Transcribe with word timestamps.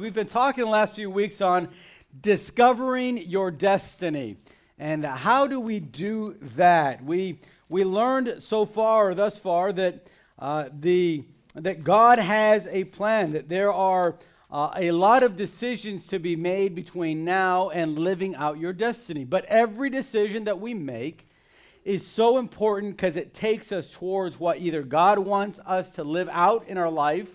We've 0.00 0.14
been 0.14 0.28
talking 0.28 0.64
the 0.64 0.70
last 0.70 0.94
few 0.94 1.10
weeks 1.10 1.42
on 1.42 1.68
discovering 2.22 3.18
your 3.18 3.50
destiny. 3.50 4.38
And 4.78 5.04
how 5.04 5.46
do 5.46 5.60
we 5.60 5.78
do 5.78 6.38
that? 6.56 7.04
We, 7.04 7.38
we 7.68 7.84
learned 7.84 8.42
so 8.42 8.64
far, 8.64 9.10
or 9.10 9.14
thus 9.14 9.38
far, 9.38 9.74
that, 9.74 10.06
uh, 10.38 10.70
the, 10.80 11.22
that 11.54 11.84
God 11.84 12.18
has 12.18 12.66
a 12.68 12.84
plan, 12.84 13.32
that 13.32 13.50
there 13.50 13.74
are 13.74 14.16
uh, 14.50 14.70
a 14.74 14.90
lot 14.90 15.22
of 15.22 15.36
decisions 15.36 16.06
to 16.06 16.18
be 16.18 16.34
made 16.34 16.74
between 16.74 17.22
now 17.22 17.68
and 17.68 17.98
living 17.98 18.34
out 18.36 18.58
your 18.58 18.72
destiny. 18.72 19.24
But 19.24 19.44
every 19.44 19.90
decision 19.90 20.44
that 20.44 20.58
we 20.58 20.72
make 20.72 21.28
is 21.84 22.06
so 22.06 22.38
important 22.38 22.96
because 22.96 23.16
it 23.16 23.34
takes 23.34 23.70
us 23.70 23.92
towards 23.92 24.40
what 24.40 24.60
either 24.60 24.82
God 24.82 25.18
wants 25.18 25.60
us 25.66 25.90
to 25.90 26.04
live 26.04 26.30
out 26.32 26.66
in 26.68 26.78
our 26.78 26.90
life 26.90 27.28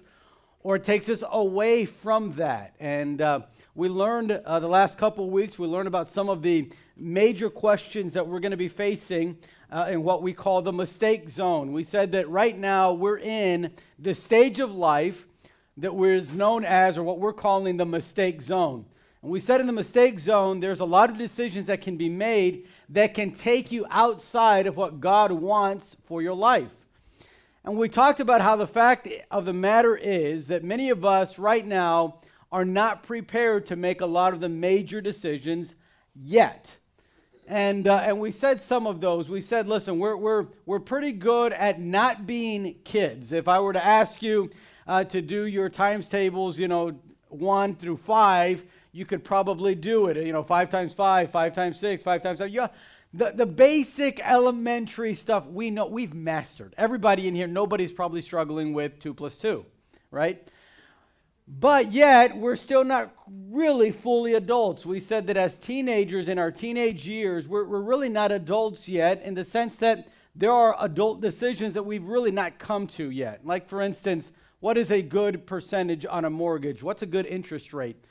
or 0.65 0.77
it 0.77 0.83
takes 0.83 1.09
us 1.09 1.23
away 1.29 1.85
from 1.85 2.33
that. 2.33 2.73
And 2.79 3.21
uh, 3.21 3.41
we 3.75 3.87
learned 3.87 4.31
uh, 4.31 4.59
the 4.59 4.67
last 4.67 4.97
couple 4.97 5.29
weeks, 5.29 5.59
we 5.59 5.67
learned 5.67 5.87
about 5.87 6.07
some 6.07 6.27
of 6.27 6.41
the 6.41 6.71
major 6.97 7.51
questions 7.51 8.13
that 8.13 8.27
we're 8.27 8.39
going 8.39 8.49
to 8.49 8.57
be 8.57 8.67
facing 8.67 9.37
uh, 9.71 9.89
in 9.91 10.01
what 10.01 10.23
we 10.23 10.33
call 10.33 10.63
the 10.63 10.73
mistake 10.73 11.29
zone. 11.29 11.71
We 11.71 11.83
said 11.83 12.11
that 12.13 12.27
right 12.29 12.57
now 12.57 12.93
we're 12.93 13.19
in 13.19 13.73
the 13.99 14.15
stage 14.15 14.59
of 14.59 14.71
life 14.71 15.27
that 15.77 15.93
is 15.93 16.33
known 16.33 16.65
as, 16.65 16.97
or 16.97 17.03
what 17.03 17.19
we're 17.19 17.31
calling 17.31 17.77
the 17.77 17.85
mistake 17.85 18.41
zone. 18.41 18.85
And 19.21 19.29
we 19.29 19.39
said 19.39 19.61
in 19.61 19.67
the 19.67 19.71
mistake 19.71 20.19
zone, 20.19 20.61
there's 20.61 20.79
a 20.79 20.85
lot 20.85 21.11
of 21.11 21.19
decisions 21.19 21.67
that 21.67 21.81
can 21.81 21.95
be 21.95 22.09
made 22.09 22.67
that 22.89 23.13
can 23.13 23.31
take 23.31 23.71
you 23.71 23.85
outside 23.91 24.65
of 24.65 24.77
what 24.77 24.99
God 24.99 25.31
wants 25.31 25.95
for 26.07 26.23
your 26.23 26.33
life. 26.33 26.71
And 27.65 27.77
we 27.77 27.89
talked 27.89 28.19
about 28.19 28.41
how 28.41 28.55
the 28.55 28.67
fact 28.67 29.07
of 29.31 29.45
the 29.45 29.53
matter 29.53 29.97
is 29.97 30.45
that 30.49 30.63
many 30.63 30.91
of 30.91 31.03
us 31.03 31.39
right 31.39 31.65
now 31.65 32.19
are 32.51 32.63
not 32.63 33.01
prepared 33.01 33.65
to 33.65 33.75
make 33.75 34.01
a 34.01 34.05
lot 34.05 34.33
of 34.35 34.39
the 34.39 34.49
major 34.49 35.01
decisions 35.01 35.73
yet. 36.13 36.77
And, 37.47 37.87
uh, 37.87 38.03
and 38.03 38.19
we 38.19 38.29
said 38.29 38.61
some 38.61 38.85
of 38.85 39.01
those. 39.01 39.31
We 39.31 39.41
said, 39.41 39.67
listen, 39.67 39.97
we're, 39.97 40.15
we're, 40.15 40.45
we're 40.67 40.79
pretty 40.79 41.11
good 41.11 41.53
at 41.53 41.81
not 41.81 42.27
being 42.27 42.75
kids. 42.83 43.31
If 43.31 43.47
I 43.47 43.59
were 43.59 43.73
to 43.73 43.83
ask 43.83 44.21
you 44.21 44.51
uh, 44.85 45.03
to 45.05 45.19
do 45.19 45.45
your 45.45 45.67
times 45.67 46.07
tables, 46.07 46.59
you 46.59 46.67
know, 46.67 46.95
one 47.29 47.75
through 47.75 47.97
five, 47.97 48.63
you 48.91 49.05
could 49.05 49.23
probably 49.23 49.73
do 49.73 50.05
it. 50.05 50.17
You 50.17 50.33
know, 50.33 50.43
five 50.43 50.69
times 50.69 50.93
five, 50.93 51.31
five 51.31 51.55
times 51.55 51.79
six, 51.79 52.03
five 52.03 52.21
times 52.21 52.37
seven. 52.37 52.53
Yeah, 52.53 52.67
the, 53.15 53.31
the 53.31 53.45
basic 53.45 54.19
elementary 54.19 55.13
stuff 55.13 55.47
we 55.47 55.69
know 55.69 55.85
we've 55.85 56.13
mastered. 56.13 56.73
Everybody 56.77 57.27
in 57.27 57.35
here, 57.35 57.47
nobody's 57.47 57.91
probably 57.91 58.21
struggling 58.21 58.73
with 58.73 58.99
two 58.99 59.13
plus 59.13 59.37
two, 59.37 59.65
right? 60.11 60.45
But 61.47 61.93
yet, 61.93 62.35
we're 62.35 62.55
still 62.55 62.83
not 62.83 63.13
really 63.49 63.91
fully 63.91 64.33
adults. 64.33 64.85
We 64.85 64.99
said 64.99 65.27
that 65.27 65.37
as 65.37 65.55
teenagers 65.57 66.27
in 66.27 66.39
our 66.39 66.51
teenage 66.51 67.07
years, 67.07 67.47
we're, 67.47 67.65
we're 67.65 67.81
really 67.81 68.09
not 68.09 68.31
adults 68.31 68.89
yet 68.89 69.21
in 69.21 69.33
the 69.33 69.45
sense 69.45 69.75
that 69.77 70.09
there 70.35 70.51
are 70.51 70.75
adult 70.79 71.21
decisions 71.21 71.75
that 71.75 71.83
we've 71.83 72.03
really 72.03 72.31
not 72.31 72.59
come 72.59 72.87
to 72.87 73.11
yet. 73.11 73.45
Like, 73.45 73.69
for 73.69 73.81
instance, 73.81 74.31
what 74.59 74.77
is 74.77 74.91
a 74.91 75.01
good 75.01 75.45
percentage 75.45 76.05
on 76.05 76.25
a 76.25 76.29
mortgage? 76.29 76.83
What's 76.83 77.03
a 77.03 77.05
good 77.05 77.27
interest 77.27 77.73
rate? 77.73 78.03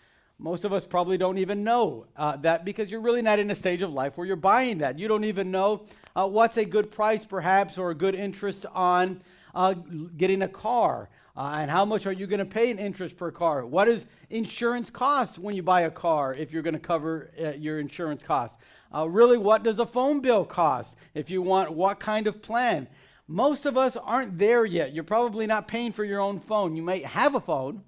Most 0.44 0.66
of 0.66 0.74
us 0.74 0.84
probably 0.84 1.16
don't 1.16 1.38
even 1.38 1.64
know 1.64 2.04
uh, 2.18 2.36
that 2.36 2.66
because 2.66 2.90
you're 2.90 3.00
really 3.00 3.22
not 3.22 3.38
in 3.38 3.50
a 3.50 3.54
stage 3.54 3.80
of 3.80 3.94
life 3.94 4.18
where 4.18 4.26
you're 4.26 4.36
buying 4.36 4.76
that. 4.76 4.98
You 4.98 5.08
don't 5.08 5.24
even 5.24 5.50
know 5.50 5.86
uh, 6.14 6.28
what's 6.28 6.58
a 6.58 6.66
good 6.66 6.90
price, 6.90 7.24
perhaps, 7.24 7.78
or 7.78 7.92
a 7.92 7.94
good 7.94 8.14
interest 8.14 8.66
on 8.74 9.22
uh, 9.54 9.72
getting 10.18 10.42
a 10.42 10.48
car. 10.48 11.08
Uh, 11.34 11.56
and 11.60 11.70
how 11.70 11.86
much 11.86 12.06
are 12.06 12.12
you 12.12 12.26
going 12.26 12.40
to 12.40 12.44
pay 12.44 12.68
in 12.68 12.78
interest 12.78 13.16
per 13.16 13.30
car? 13.30 13.64
What 13.64 13.86
does 13.86 14.04
insurance 14.28 14.90
cost 14.90 15.38
when 15.38 15.56
you 15.56 15.62
buy 15.62 15.80
a 15.80 15.90
car 15.90 16.34
if 16.34 16.52
you're 16.52 16.62
going 16.62 16.74
to 16.74 16.78
cover 16.78 17.30
uh, 17.42 17.52
your 17.52 17.80
insurance 17.80 18.22
cost? 18.22 18.54
Uh, 18.94 19.08
really, 19.08 19.38
what 19.38 19.62
does 19.62 19.78
a 19.78 19.86
phone 19.86 20.20
bill 20.20 20.44
cost 20.44 20.94
if 21.14 21.30
you 21.30 21.40
want 21.40 21.72
what 21.72 21.98
kind 21.98 22.26
of 22.26 22.42
plan? 22.42 22.86
Most 23.28 23.64
of 23.64 23.78
us 23.78 23.96
aren't 23.96 24.38
there 24.38 24.66
yet. 24.66 24.92
You're 24.92 25.04
probably 25.04 25.46
not 25.46 25.68
paying 25.68 25.92
for 25.92 26.04
your 26.04 26.20
own 26.20 26.38
phone. 26.38 26.76
You 26.76 26.82
may 26.82 27.00
have 27.00 27.34
a 27.34 27.40
phone, 27.40 27.82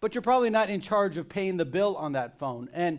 but 0.00 0.14
you're 0.14 0.22
probably 0.22 0.50
not 0.50 0.70
in 0.70 0.80
charge 0.80 1.16
of 1.16 1.28
paying 1.28 1.56
the 1.56 1.64
bill 1.64 1.96
on 1.96 2.12
that 2.12 2.38
phone. 2.38 2.68
And, 2.72 2.98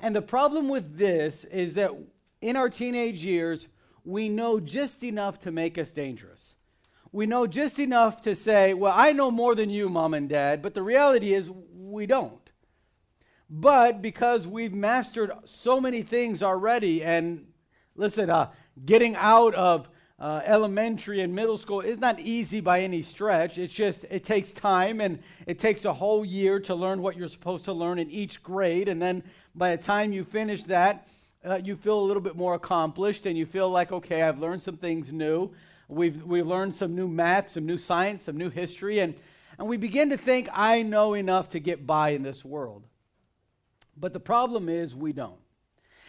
and 0.00 0.14
the 0.14 0.22
problem 0.22 0.68
with 0.68 0.96
this 0.96 1.44
is 1.44 1.74
that 1.74 1.92
in 2.40 2.56
our 2.56 2.68
teenage 2.68 3.24
years, 3.24 3.68
we 4.04 4.28
know 4.28 4.60
just 4.60 5.04
enough 5.04 5.38
to 5.40 5.50
make 5.50 5.78
us 5.78 5.90
dangerous. 5.90 6.54
We 7.12 7.26
know 7.26 7.46
just 7.46 7.78
enough 7.78 8.22
to 8.22 8.34
say, 8.34 8.72
well, 8.72 8.94
I 8.96 9.12
know 9.12 9.30
more 9.30 9.54
than 9.54 9.68
you, 9.68 9.88
mom 9.88 10.14
and 10.14 10.28
dad, 10.28 10.62
but 10.62 10.74
the 10.74 10.82
reality 10.82 11.34
is 11.34 11.50
we 11.74 12.06
don't. 12.06 12.38
But 13.48 14.00
because 14.00 14.46
we've 14.46 14.72
mastered 14.72 15.32
so 15.44 15.80
many 15.80 16.02
things 16.02 16.42
already, 16.42 17.02
and 17.02 17.46
listen, 17.96 18.30
uh, 18.30 18.50
getting 18.84 19.16
out 19.16 19.54
of 19.54 19.88
uh, 20.20 20.42
elementary 20.44 21.22
and 21.22 21.34
middle 21.34 21.56
school 21.56 21.80
is 21.80 21.98
not 21.98 22.20
easy 22.20 22.60
by 22.60 22.80
any 22.80 23.00
stretch. 23.00 23.56
It's 23.56 23.72
just, 23.72 24.04
it 24.10 24.22
takes 24.22 24.52
time 24.52 25.00
and 25.00 25.18
it 25.46 25.58
takes 25.58 25.86
a 25.86 25.92
whole 25.92 26.24
year 26.24 26.60
to 26.60 26.74
learn 26.74 27.00
what 27.00 27.16
you're 27.16 27.28
supposed 27.28 27.64
to 27.64 27.72
learn 27.72 27.98
in 27.98 28.10
each 28.10 28.42
grade. 28.42 28.88
And 28.88 29.00
then 29.00 29.22
by 29.54 29.74
the 29.74 29.82
time 29.82 30.12
you 30.12 30.24
finish 30.24 30.62
that, 30.64 31.08
uh, 31.42 31.58
you 31.64 31.74
feel 31.74 31.98
a 31.98 32.04
little 32.04 32.20
bit 32.20 32.36
more 32.36 32.54
accomplished 32.54 33.24
and 33.24 33.36
you 33.38 33.46
feel 33.46 33.70
like, 33.70 33.92
okay, 33.92 34.20
I've 34.20 34.38
learned 34.38 34.60
some 34.60 34.76
things 34.76 35.10
new. 35.10 35.50
We've, 35.88 36.22
we've 36.22 36.46
learned 36.46 36.74
some 36.74 36.94
new 36.94 37.08
math, 37.08 37.50
some 37.50 37.64
new 37.64 37.78
science, 37.78 38.24
some 38.24 38.36
new 38.36 38.50
history. 38.50 38.98
And, 38.98 39.14
and 39.58 39.66
we 39.66 39.78
begin 39.78 40.10
to 40.10 40.18
think, 40.18 40.50
I 40.52 40.82
know 40.82 41.14
enough 41.14 41.48
to 41.50 41.60
get 41.60 41.86
by 41.86 42.10
in 42.10 42.22
this 42.22 42.44
world. 42.44 42.84
But 43.96 44.12
the 44.12 44.20
problem 44.20 44.68
is, 44.68 44.94
we 44.94 45.14
don't. 45.14 45.39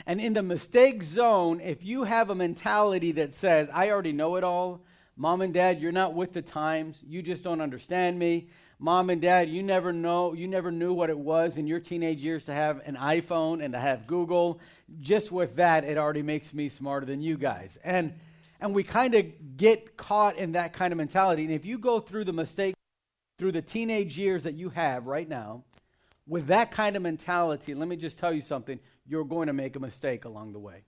And 0.06 0.20
in 0.20 0.34
the 0.34 0.44
mistake 0.44 1.04
zone, 1.04 1.62
if 1.62 1.84
you 1.84 2.04
have 2.04 2.30
a 2.30 2.36
mentality 2.36 3.12
that 3.14 3.36
says, 3.36 3.70
I 3.74 3.90
already 3.92 4.14
know 4.14 4.36
it 4.36 4.44
all, 4.44 4.82
mom 5.16 5.42
and 5.42 5.54
dad, 5.54 5.80
you're 5.80 5.92
not 5.92 6.14
with 6.14 6.34
the 6.34 6.42
times, 6.42 7.00
you 7.08 7.22
just 7.22 7.44
don't 7.44 7.62
understand 7.62 8.18
me. 8.18 8.48
Mom 8.80 9.12
and 9.12 9.22
dad, 9.22 9.48
you 9.48 9.62
never 9.62 9.94
know, 9.94 10.34
you 10.34 10.48
never 10.48 10.72
knew 10.72 10.92
what 10.92 11.12
it 11.12 11.18
was 11.18 11.58
in 11.58 11.68
your 11.68 11.80
teenage 11.80 12.18
years 12.18 12.46
to 12.46 12.54
have 12.54 12.82
an 12.86 12.96
iPhone 12.96 13.64
and 13.64 13.74
to 13.74 13.80
have 13.80 14.08
Google. 14.08 14.60
Just 15.02 15.32
with 15.32 15.56
that, 15.58 15.84
it 15.84 16.00
already 16.00 16.24
makes 16.24 16.52
me 16.52 16.68
smarter 16.68 17.06
than 17.06 17.22
you 17.22 17.38
guys. 17.38 17.78
And 17.84 18.16
and 18.62 18.76
we 18.76 18.84
kind 18.84 19.16
of 19.16 19.58
get 19.58 19.98
caught 19.98 20.38
in 20.38 20.52
that 20.52 20.74
kind 20.74 20.94
of 20.94 20.98
mentality. 20.98 21.44
And 21.44 21.52
if 21.52 21.66
you 21.66 21.80
go 21.80 22.00
through 22.00 22.26
the 22.26 22.34
mistake 22.34 22.76
through 23.40 23.54
the 23.54 23.62
teenage 23.62 24.20
years 24.20 24.44
that 24.44 24.54
you 24.54 24.70
have 24.70 25.08
right 25.08 25.28
now, 25.28 25.64
with 26.28 26.48
that 26.48 26.72
kind 26.72 26.96
of 26.96 27.02
mentality, 27.02 27.74
let 27.74 27.88
me 27.88 27.96
just 27.96 28.20
tell 28.20 28.32
you 28.32 28.42
something 28.42 28.80
you're 29.08 29.26
going 29.26 29.48
to 29.48 29.54
make 29.54 29.76
a 29.76 29.80
mistake 29.80 30.26
along 30.26 30.54
the 30.54 30.60
way. 30.60 30.84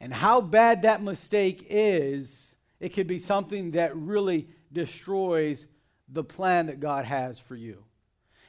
And 0.00 0.12
how 0.12 0.40
bad 0.40 0.82
that 0.82 1.02
mistake 1.02 1.66
is, 1.70 2.56
it 2.80 2.90
could 2.90 3.06
be 3.06 3.18
something 3.18 3.72
that 3.72 3.96
really 3.96 4.48
destroys 4.72 5.66
the 6.08 6.24
plan 6.24 6.66
that 6.66 6.80
God 6.80 7.04
has 7.04 7.38
for 7.38 7.54
you. 7.54 7.84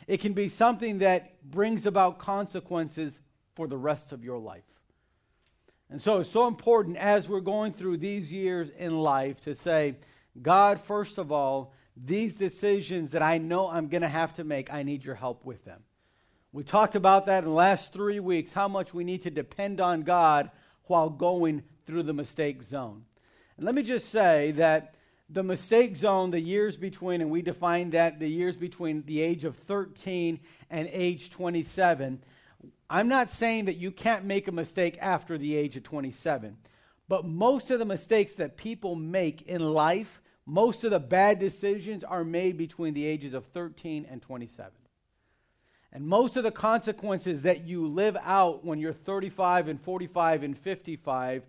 It 0.07 0.19
can 0.19 0.33
be 0.33 0.49
something 0.49 0.99
that 0.99 1.41
brings 1.49 1.85
about 1.85 2.19
consequences 2.19 3.19
for 3.55 3.67
the 3.67 3.77
rest 3.77 4.11
of 4.11 4.23
your 4.23 4.39
life. 4.39 4.63
And 5.89 6.01
so 6.01 6.19
it's 6.19 6.29
so 6.29 6.47
important 6.47 6.97
as 6.97 7.29
we're 7.29 7.39
going 7.39 7.73
through 7.73 7.97
these 7.97 8.31
years 8.31 8.69
in 8.77 8.97
life 8.97 9.39
to 9.41 9.53
say, 9.53 9.95
God, 10.41 10.81
first 10.81 11.19
of 11.19 11.31
all, 11.31 11.73
these 11.95 12.33
decisions 12.33 13.11
that 13.11 13.21
I 13.21 13.37
know 13.37 13.69
I'm 13.69 13.87
going 13.87 14.01
to 14.01 14.09
have 14.09 14.33
to 14.35 14.43
make, 14.43 14.73
I 14.73 14.81
need 14.81 15.05
your 15.05 15.15
help 15.15 15.45
with 15.45 15.63
them. 15.63 15.81
We 16.53 16.63
talked 16.63 16.93
about 16.93 17.25
that 17.25 17.39
in 17.43 17.49
the 17.49 17.55
last 17.55 17.91
three 17.91 18.19
weeks, 18.19 18.51
how 18.51 18.67
much 18.67 18.93
we 18.93 19.03
need 19.03 19.23
to 19.23 19.31
depend 19.31 19.81
on 19.81 20.03
God 20.03 20.51
while 20.85 21.09
going 21.09 21.63
through 21.87 22.03
the 22.03 22.13
mistake 22.13 22.61
zone. 22.61 23.05
And 23.57 23.65
let 23.65 23.73
me 23.73 23.81
just 23.81 24.09
say 24.09 24.51
that 24.51 24.93
the 25.31 25.41
mistake 25.41 25.95
zone, 25.95 26.29
the 26.29 26.39
years 26.39 26.77
between, 26.77 27.21
and 27.21 27.31
we 27.31 27.41
define 27.41 27.89
that 27.91 28.19
the 28.19 28.29
years 28.29 28.55
between 28.55 29.03
the 29.07 29.19
age 29.19 29.45
of 29.45 29.57
13 29.57 30.39
and 30.69 30.89
age 30.91 31.31
27. 31.31 32.21
I'm 32.87 33.07
not 33.07 33.31
saying 33.31 33.65
that 33.65 33.77
you 33.77 33.89
can't 33.89 34.25
make 34.25 34.47
a 34.47 34.51
mistake 34.51 34.99
after 35.01 35.39
the 35.39 35.55
age 35.55 35.75
of 35.75 35.81
27, 35.81 36.55
but 37.09 37.25
most 37.25 37.71
of 37.71 37.79
the 37.79 37.85
mistakes 37.85 38.35
that 38.35 38.57
people 38.57 38.93
make 38.93 39.41
in 39.43 39.61
life, 39.73 40.21
most 40.45 40.83
of 40.83 40.91
the 40.91 40.99
bad 40.99 41.39
decisions 41.39 42.03
are 42.03 42.23
made 42.23 42.57
between 42.57 42.93
the 42.93 43.07
ages 43.07 43.33
of 43.33 43.45
13 43.47 44.05
and 44.07 44.21
27. 44.21 44.71
And 45.93 46.07
most 46.07 46.37
of 46.37 46.43
the 46.43 46.51
consequences 46.51 47.43
that 47.43 47.65
you 47.65 47.87
live 47.87 48.17
out 48.23 48.65
when 48.65 48.79
you're 48.79 48.93
35 48.93 49.67
and 49.67 49.79
45 49.79 50.41
and 50.41 50.57
55 50.57 51.43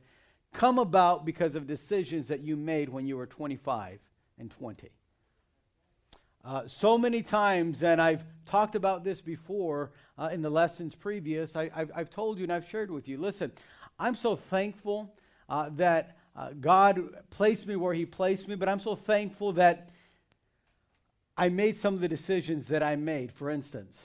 come 0.52 0.78
about 0.78 1.24
because 1.24 1.54
of 1.54 1.66
decisions 1.66 2.28
that 2.28 2.40
you 2.40 2.54
made 2.54 2.90
when 2.90 3.06
you 3.06 3.16
were 3.16 3.26
25 3.26 3.98
and 4.38 4.50
20. 4.50 4.90
Uh, 6.44 6.66
so 6.66 6.98
many 6.98 7.22
times, 7.22 7.82
and 7.82 8.02
I've 8.02 8.22
talked 8.44 8.74
about 8.74 9.02
this 9.02 9.22
before 9.22 9.92
uh, 10.18 10.28
in 10.30 10.42
the 10.42 10.50
lessons 10.50 10.94
previous, 10.94 11.56
I, 11.56 11.70
have 11.96 12.10
told 12.10 12.36
you 12.36 12.44
and 12.44 12.52
I've 12.52 12.68
shared 12.68 12.90
with 12.90 13.08
you. 13.08 13.16
Listen, 13.16 13.50
I'm 13.98 14.14
so 14.14 14.36
thankful 14.36 15.10
uh, 15.48 15.70
that 15.76 16.18
uh, 16.36 16.50
God 16.60 17.02
placed 17.30 17.66
me 17.66 17.76
where 17.76 17.94
He 17.94 18.04
placed 18.04 18.46
me, 18.46 18.56
but 18.56 18.68
I'm 18.68 18.80
so 18.80 18.94
thankful 18.94 19.54
that 19.54 19.88
I 21.34 21.48
made 21.48 21.78
some 21.78 21.94
of 21.94 22.00
the 22.00 22.08
decisions 22.08 22.66
that 22.66 22.82
I 22.82 22.96
made. 22.96 23.32
For 23.32 23.48
instance, 23.48 23.98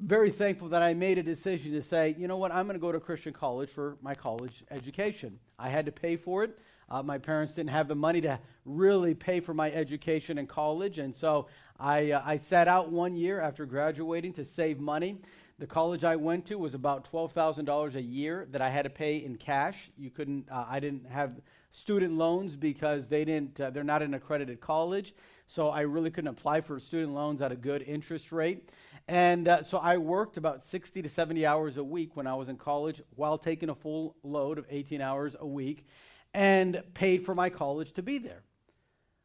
very 0.00 0.30
thankful 0.30 0.68
that 0.68 0.82
I 0.82 0.94
made 0.94 1.18
a 1.18 1.22
decision 1.22 1.72
to 1.72 1.82
say, 1.82 2.14
you 2.18 2.28
know 2.28 2.36
what, 2.36 2.52
I'm 2.52 2.66
going 2.66 2.74
to 2.74 2.80
go 2.80 2.92
to 2.92 3.00
Christian 3.00 3.32
college 3.32 3.70
for 3.70 3.96
my 4.00 4.14
college 4.14 4.62
education. 4.70 5.38
I 5.58 5.68
had 5.68 5.86
to 5.86 5.92
pay 5.92 6.16
for 6.16 6.44
it. 6.44 6.56
Uh, 6.90 7.02
my 7.02 7.18
parents 7.18 7.52
didn't 7.52 7.70
have 7.70 7.88
the 7.88 7.94
money 7.94 8.20
to 8.20 8.38
really 8.64 9.14
pay 9.14 9.40
for 9.40 9.52
my 9.52 9.70
education 9.72 10.38
in 10.38 10.46
college, 10.46 10.98
and 10.98 11.14
so 11.14 11.48
I, 11.78 12.12
uh, 12.12 12.22
I 12.24 12.38
sat 12.38 12.68
out 12.68 12.90
one 12.90 13.14
year 13.14 13.40
after 13.40 13.66
graduating 13.66 14.32
to 14.34 14.44
save 14.44 14.78
money. 14.78 15.18
The 15.58 15.66
college 15.66 16.04
I 16.04 16.14
went 16.16 16.46
to 16.46 16.54
was 16.54 16.74
about 16.74 17.10
$12,000 17.10 17.94
a 17.96 18.00
year 18.00 18.46
that 18.52 18.62
I 18.62 18.70
had 18.70 18.82
to 18.82 18.90
pay 18.90 19.16
in 19.16 19.36
cash. 19.36 19.90
You 19.98 20.10
couldn't, 20.10 20.48
uh, 20.50 20.64
I 20.68 20.78
didn't 20.78 21.06
have 21.08 21.32
student 21.72 22.16
loans 22.16 22.54
because 22.56 23.08
they 23.08 23.24
didn't, 23.24 23.60
uh, 23.60 23.70
they're 23.70 23.84
not 23.84 24.02
an 24.02 24.14
accredited 24.14 24.60
college. 24.60 25.12
So 25.48 25.70
I 25.70 25.80
really 25.80 26.10
couldn't 26.10 26.28
apply 26.28 26.60
for 26.60 26.78
student 26.78 27.14
loans 27.14 27.40
at 27.40 27.50
a 27.52 27.56
good 27.56 27.82
interest 27.82 28.32
rate. 28.32 28.68
And 29.08 29.48
uh, 29.48 29.62
so 29.62 29.78
I 29.78 29.96
worked 29.96 30.36
about 30.36 30.64
60 30.64 31.00
to 31.00 31.08
70 31.08 31.46
hours 31.46 31.78
a 31.78 31.84
week 31.84 32.14
when 32.14 32.26
I 32.26 32.34
was 32.34 32.50
in 32.50 32.56
college 32.56 33.00
while 33.16 33.38
taking 33.38 33.70
a 33.70 33.74
full 33.74 34.14
load 34.22 34.58
of 34.58 34.66
18 34.68 35.00
hours 35.00 35.34
a 35.40 35.46
week 35.46 35.86
and 36.34 36.82
paid 36.92 37.24
for 37.24 37.34
my 37.34 37.48
college 37.48 37.92
to 37.94 38.02
be 38.02 38.18
there. 38.18 38.42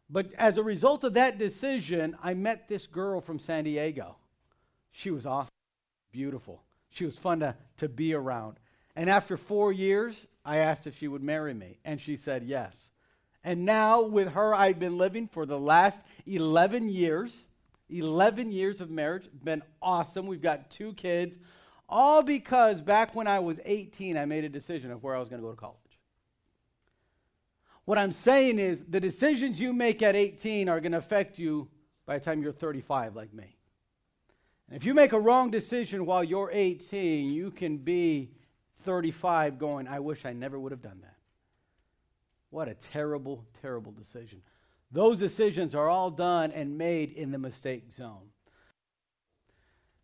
But 0.09 0.33
as 0.37 0.57
a 0.57 0.63
result 0.63 1.03
of 1.03 1.15
that 1.15 1.37
decision, 1.37 2.15
I 2.23 2.33
met 2.33 2.69
this 2.69 2.87
girl 2.87 3.19
from 3.19 3.39
San 3.39 3.65
Diego. 3.65 4.15
She 4.93 5.11
was 5.11 5.25
awesome, 5.25 5.51
beautiful. 6.13 6.63
She 6.89 7.03
was 7.03 7.17
fun 7.17 7.41
to, 7.41 7.55
to 7.77 7.89
be 7.89 8.13
around. 8.13 8.59
And 8.95 9.09
after 9.09 9.35
four 9.35 9.73
years, 9.73 10.27
I 10.45 10.57
asked 10.57 10.87
if 10.87 10.97
she 10.97 11.07
would 11.07 11.23
marry 11.23 11.53
me, 11.53 11.79
and 11.83 11.99
she 11.99 12.15
said 12.15 12.43
yes. 12.43 12.73
And 13.43 13.65
now, 13.65 14.03
with 14.03 14.29
her, 14.29 14.55
I've 14.55 14.79
been 14.79 14.97
living 14.97 15.27
for 15.27 15.45
the 15.45 15.59
last 15.59 15.99
11 16.25 16.89
years. 16.89 17.45
11 17.99 18.51
years 18.51 18.81
of 18.81 18.89
marriage. 18.89 19.29
Been 19.43 19.63
awesome. 19.81 20.27
We've 20.27 20.41
got 20.41 20.69
two 20.69 20.93
kids. 20.93 21.35
All 21.87 22.23
because 22.23 22.81
back 22.81 23.13
when 23.13 23.27
I 23.27 23.39
was 23.39 23.57
18, 23.65 24.17
I 24.17 24.25
made 24.25 24.43
a 24.43 24.49
decision 24.49 24.91
of 24.91 25.03
where 25.03 25.15
I 25.15 25.19
was 25.19 25.29
going 25.29 25.41
to 25.41 25.45
go 25.45 25.51
to 25.51 25.59
college. 25.59 25.77
What 27.85 27.97
I'm 27.97 28.11
saying 28.11 28.59
is 28.59 28.83
the 28.87 28.99
decisions 28.99 29.59
you 29.59 29.73
make 29.73 30.01
at 30.01 30.15
18 30.15 30.69
are 30.69 30.79
going 30.79 30.93
to 30.93 30.97
affect 30.97 31.37
you 31.37 31.67
by 32.05 32.17
the 32.17 32.25
time 32.25 32.41
you're 32.41 32.51
35, 32.51 33.15
like 33.15 33.33
me. 33.33 33.55
And 34.69 34.77
if 34.77 34.85
you 34.85 34.93
make 34.93 35.13
a 35.13 35.19
wrong 35.19 35.51
decision 35.51 36.05
while 36.05 36.23
you're 36.23 36.49
18, 36.51 37.29
you 37.29 37.51
can 37.51 37.77
be 37.77 38.31
35 38.85 39.59
going, 39.59 39.87
I 39.87 39.99
wish 39.99 40.25
I 40.25 40.33
never 40.33 40.59
would 40.59 40.71
have 40.71 40.81
done 40.81 40.99
that. 41.01 41.15
What 42.49 42.67
a 42.67 42.75
terrible, 42.75 43.43
terrible 43.61 43.91
decision. 43.91 44.41
Those 44.93 45.17
decisions 45.17 45.73
are 45.73 45.89
all 45.89 46.11
done 46.11 46.51
and 46.51 46.77
made 46.77 47.11
in 47.11 47.31
the 47.31 47.39
mistake 47.39 47.91
zone. 47.91 48.29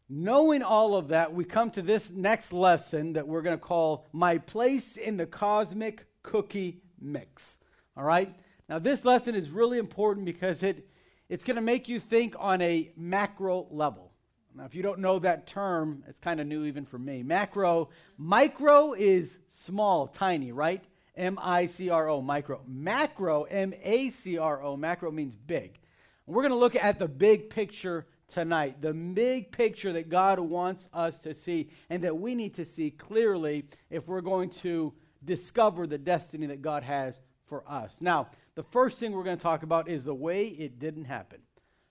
Knowing 0.10 0.64
all 0.64 0.96
of 0.96 1.10
that, 1.10 1.32
we 1.32 1.46
come 1.46 1.70
to 1.70 1.84
this 1.84 2.10
next 2.10 2.52
lesson 2.52 3.14
that 3.14 3.28
we're 3.28 3.44
going 3.44 3.58
to 3.58 3.64
call 3.64 4.08
My 4.12 4.40
Place 4.40 4.98
in 4.98 5.16
the 5.16 5.28
Cosmic 5.28 6.08
Cookie 6.24 6.82
Mix. 7.00 7.58
All 7.96 8.04
right? 8.04 8.36
Now, 8.68 8.80
this 8.80 9.06
lesson 9.06 9.36
is 9.36 9.52
really 9.52 9.78
important 9.78 10.26
because 10.26 10.64
it, 10.64 10.90
it's 11.30 11.44
going 11.44 11.56
to 11.56 11.62
make 11.62 11.88
you 11.88 12.00
think 12.00 12.36
on 12.40 12.60
a 12.64 12.92
macro 12.98 13.68
level. 13.70 14.12
Now, 14.56 14.66
if 14.66 14.74
you 14.74 14.82
don't 14.82 15.00
know 15.00 15.20
that 15.20 15.46
term, 15.46 16.04
it's 16.08 16.20
kind 16.20 16.40
of 16.40 16.48
new 16.48 16.66
even 16.66 16.88
for 16.88 16.98
me. 16.98 17.22
Macro, 17.22 17.90
micro 18.18 18.94
is 18.94 19.38
small, 19.52 20.08
tiny, 20.08 20.52
right? 20.52 20.84
M 21.20 21.38
I 21.42 21.68
C 21.68 21.90
R 21.90 22.10
O, 22.10 22.22
micro. 22.22 22.62
Macro, 22.66 23.44
M 23.44 23.74
A 23.84 24.10
C 24.10 24.38
R 24.38 24.64
O, 24.64 24.78
macro 24.78 25.12
means 25.12 25.36
big. 25.36 25.78
we're 26.26 26.42
going 26.42 26.52
to 26.52 26.58
look 26.58 26.76
at 26.76 26.98
the 26.98 27.08
big 27.08 27.50
picture 27.50 28.08
tonight, 28.30 28.82
the 28.82 28.94
big 28.94 29.52
picture 29.52 29.92
that 29.94 30.08
God 30.08 30.40
wants 30.40 30.88
us 30.94 31.20
to 31.20 31.34
see 31.34 31.70
and 31.90 32.04
that 32.04 32.18
we 32.18 32.36
need 32.36 32.54
to 32.56 32.66
see 32.66 32.90
clearly 32.92 33.66
if 33.90 34.08
we're 34.08 34.22
going 34.22 34.50
to 34.52 34.94
discover 35.26 35.86
the 35.86 35.98
destiny 35.98 36.46
that 36.48 36.62
God 36.62 36.84
has 36.84 37.20
for 37.48 37.64
us. 37.70 37.98
Now, 38.00 38.30
the 38.56 38.64
first 38.64 38.98
thing 38.98 39.12
we're 39.12 39.24
going 39.24 39.38
to 39.38 39.44
talk 39.44 39.64
about 39.64 39.90
is 39.90 40.04
the 40.04 40.14
way 40.14 40.46
it 40.46 40.80
didn't 40.80 41.06
happen. 41.06 41.40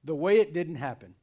The 0.05 0.15
way 0.15 0.39
it 0.39 0.55
didn't 0.55 0.77
happen. 0.77 1.15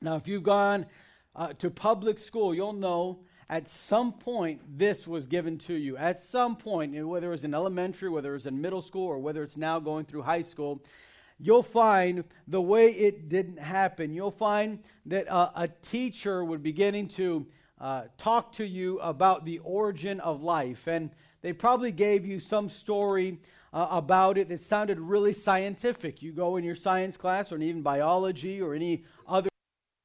Now, 0.00 0.16
if 0.16 0.28
you've 0.28 0.44
gone 0.44 0.86
uh, 1.34 1.52
to 1.54 1.68
public 1.68 2.18
school, 2.18 2.54
you'll 2.54 2.72
know 2.72 3.20
at 3.50 3.68
some 3.68 4.12
point 4.12 4.60
this 4.78 5.06
was 5.06 5.26
given 5.26 5.58
to 5.58 5.74
you. 5.74 5.96
At 5.96 6.20
some 6.20 6.56
point, 6.56 6.94
whether 7.06 7.28
it 7.28 7.30
was 7.30 7.44
in 7.44 7.54
elementary, 7.54 8.10
whether 8.10 8.30
it 8.30 8.34
was 8.34 8.46
in 8.46 8.60
middle 8.60 8.82
school, 8.82 9.06
or 9.06 9.18
whether 9.18 9.42
it's 9.42 9.56
now 9.56 9.78
going 9.78 10.04
through 10.04 10.22
high 10.22 10.42
school, 10.42 10.82
you'll 11.38 11.62
find 11.62 12.24
the 12.48 12.60
way 12.60 12.90
it 12.90 13.28
didn't 13.28 13.58
happen. 13.58 14.12
You'll 14.12 14.30
find 14.30 14.80
that 15.06 15.30
uh, 15.30 15.50
a 15.54 15.68
teacher 15.68 16.44
would 16.44 16.62
beginning 16.62 17.08
to 17.08 17.46
uh, 17.80 18.02
talk 18.18 18.52
to 18.52 18.64
you 18.64 18.98
about 19.00 19.44
the 19.44 19.60
origin 19.60 20.20
of 20.20 20.42
life. 20.42 20.86
And 20.86 21.10
they 21.42 21.52
probably 21.52 21.92
gave 21.92 22.26
you 22.26 22.40
some 22.40 22.68
story 22.68 23.38
uh, 23.72 23.86
about 23.90 24.36
it 24.36 24.48
that 24.48 24.60
sounded 24.60 24.98
really 24.98 25.32
scientific. 25.32 26.22
You 26.22 26.32
go 26.32 26.56
in 26.56 26.64
your 26.64 26.74
science 26.74 27.16
class 27.16 27.52
or 27.52 27.58
even 27.58 27.82
biology 27.82 28.60
or 28.60 28.74
any 28.74 29.04
other 29.26 29.48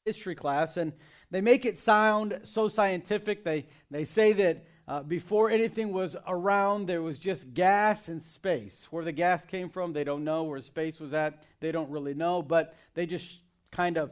history 0.05 0.35
class, 0.35 0.77
and 0.77 0.91
they 1.33 1.41
make 1.41 1.65
it 1.65 1.79
sound 1.79 2.39
so 2.43 2.69
scientific. 2.69 3.43
They, 3.43 3.65
they 3.89 4.03
say 4.03 4.33
that 4.33 4.65
uh, 4.87 5.01
before 5.01 5.49
anything 5.49 5.91
was 5.91 6.15
around, 6.27 6.85
there 6.85 7.01
was 7.01 7.17
just 7.17 7.55
gas 7.55 8.07
and 8.07 8.21
space. 8.21 8.85
Where 8.91 9.03
the 9.03 9.11
gas 9.11 9.41
came 9.47 9.67
from, 9.67 9.93
they 9.93 10.03
don't 10.03 10.23
know. 10.23 10.43
Where 10.43 10.61
space 10.61 10.99
was 10.99 11.11
at, 11.11 11.41
they 11.59 11.71
don't 11.71 11.89
really 11.89 12.13
know. 12.13 12.43
But 12.43 12.75
they 12.93 13.07
just 13.07 13.41
kind 13.71 13.97
of 13.97 14.11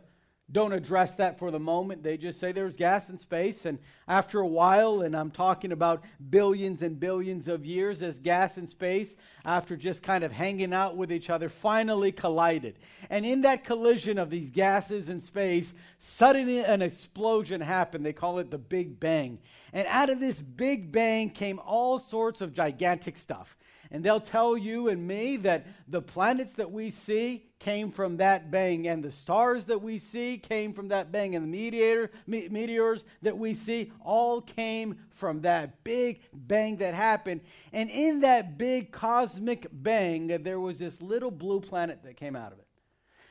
don't 0.52 0.74
address 0.74 1.14
that 1.16 1.40
for 1.40 1.50
the 1.50 1.60
moment. 1.60 2.04
They 2.04 2.18
just 2.18 2.40
say 2.40 2.52
there's 2.52 2.76
gas 2.76 3.10
in 3.10 3.18
space. 3.18 3.66
And 3.66 3.80
after 4.08 4.40
a 4.40 4.48
while, 4.48 5.02
and 5.02 5.16
I'm 5.16 5.32
talking 5.32 5.72
about 5.72 6.04
billions 6.30 6.82
and 6.82 7.00
billions 7.00 7.48
of 7.48 7.66
years, 7.66 8.02
as 8.02 8.20
gas 8.20 8.58
and 8.58 8.70
space, 8.70 9.16
after 9.46 9.78
just 9.78 10.04
kind 10.04 10.24
of 10.24 10.32
hanging 10.32 10.74
out 10.74 10.98
with 10.98 11.12
each 11.12 11.30
other, 11.30 11.48
finally 11.48 12.12
collided. 12.12 12.80
And 13.10 13.26
in 13.26 13.42
that 13.42 13.64
collision 13.64 14.18
of 14.18 14.30
these 14.30 14.50
gases 14.50 15.10
and 15.10 15.24
space, 15.24 15.74
suddenly 16.00 16.60
an 16.60 16.82
explosion 16.82 17.62
happened. 17.62 18.06
They 18.06 18.14
call 18.14 18.40
it 18.40 18.52
the 18.52 18.58
Big 18.58 19.00
Bang. 19.00 19.40
And 19.74 19.88
out 19.88 20.10
of 20.10 20.20
this 20.20 20.42
Big 20.42 20.92
Bang 20.92 21.30
came 21.30 21.60
all 21.60 21.98
sorts 21.98 22.42
of 22.42 22.54
gigantic 22.54 23.18
stuff. 23.18 23.56
And 23.90 24.04
they'll 24.04 24.22
tell 24.22 24.58
you 24.58 24.90
and 24.90 25.06
me 25.06 25.38
that 25.38 25.68
the 25.88 26.02
planets 26.02 26.54
that 26.54 26.72
we 26.72 26.90
see 26.90 27.51
came 27.62 27.92
from 27.92 28.18
that 28.18 28.52
bang, 28.52 28.88
and 28.88 29.04
the 29.04 29.12
stars 29.12 29.66
that 29.66 29.82
we 29.82 29.98
see 30.00 30.38
came 30.38 30.74
from 30.74 30.90
that 30.90 31.12
bang, 31.12 31.36
and 31.36 31.46
the 31.46 31.48
meteor, 31.48 32.12
me- 32.28 32.50
meteors 32.50 33.06
that 33.22 33.38
we 33.38 33.54
see 33.54 33.92
all 34.04 34.42
came 34.42 34.98
from 35.12 35.42
that 35.42 35.84
big 35.84 36.22
bang 36.34 36.76
that 36.78 36.94
happened. 36.94 37.40
And 37.72 37.90
in 37.90 38.22
that 38.22 38.58
big 38.58 38.92
cosmic 38.92 39.68
bang, 39.72 40.28
there 40.44 40.60
was 40.60 40.80
this 40.80 41.02
little 41.02 41.32
blue 41.32 41.62
planet 41.62 42.04
that 42.04 42.18
came 42.18 42.36
out 42.36 42.52
of 42.52 42.60
it. 42.60 42.68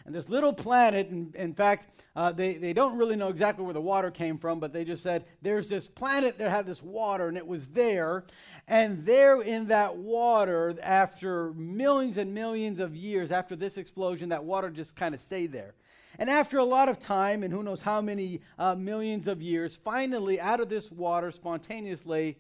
And 0.07 0.15
this 0.15 0.29
little 0.29 0.53
planet, 0.53 1.09
in, 1.09 1.33
in 1.37 1.55
fact, 1.55 1.89
uh, 2.17 2.33
they, 2.33 2.55
they 2.55 2.73
don't 2.73 2.97
really 2.97 3.17
know 3.17 3.29
exactly 3.29 3.65
where 3.65 3.75
the 3.75 3.81
water 3.81 4.11
came 4.11 4.39
from, 4.39 4.59
but 4.59 4.73
they 4.73 4.85
just 4.85 5.03
said 5.03 5.25
there's 5.43 5.69
this 5.69 5.89
planet 5.89 6.39
that 6.39 6.51
had 6.51 6.67
this 6.67 6.83
water, 6.83 7.29
and 7.29 7.37
it 7.37 7.47
was 7.47 7.67
there. 7.69 8.25
And 8.67 9.05
there 9.05 9.43
in 9.43 9.67
that 9.67 9.97
water, 9.97 10.77
after 10.83 11.53
millions 11.55 12.17
and 12.17 12.33
millions 12.33 12.81
of 12.81 12.95
years 12.95 13.31
after 13.31 13.57
this 13.57 13.77
explosion, 13.77 14.29
that 14.31 14.43
water 14.43 14.71
just 14.71 14.97
kind 14.97 15.15
of 15.15 15.21
stayed 15.21 15.53
there. 15.53 15.75
And 16.19 16.29
after 16.29 16.59
a 16.59 16.65
lot 16.65 16.89
of 16.89 16.99
time, 16.99 17.43
and 17.43 17.53
who 17.53 17.63
knows 17.63 17.81
how 17.81 18.01
many 18.01 18.41
uh, 18.59 18.75
millions 18.75 19.27
of 19.27 19.41
years, 19.41 19.77
finally, 19.77 20.41
out 20.41 20.61
of 20.61 20.69
this 20.69 20.91
water, 20.91 21.31
spontaneously, 21.31 22.37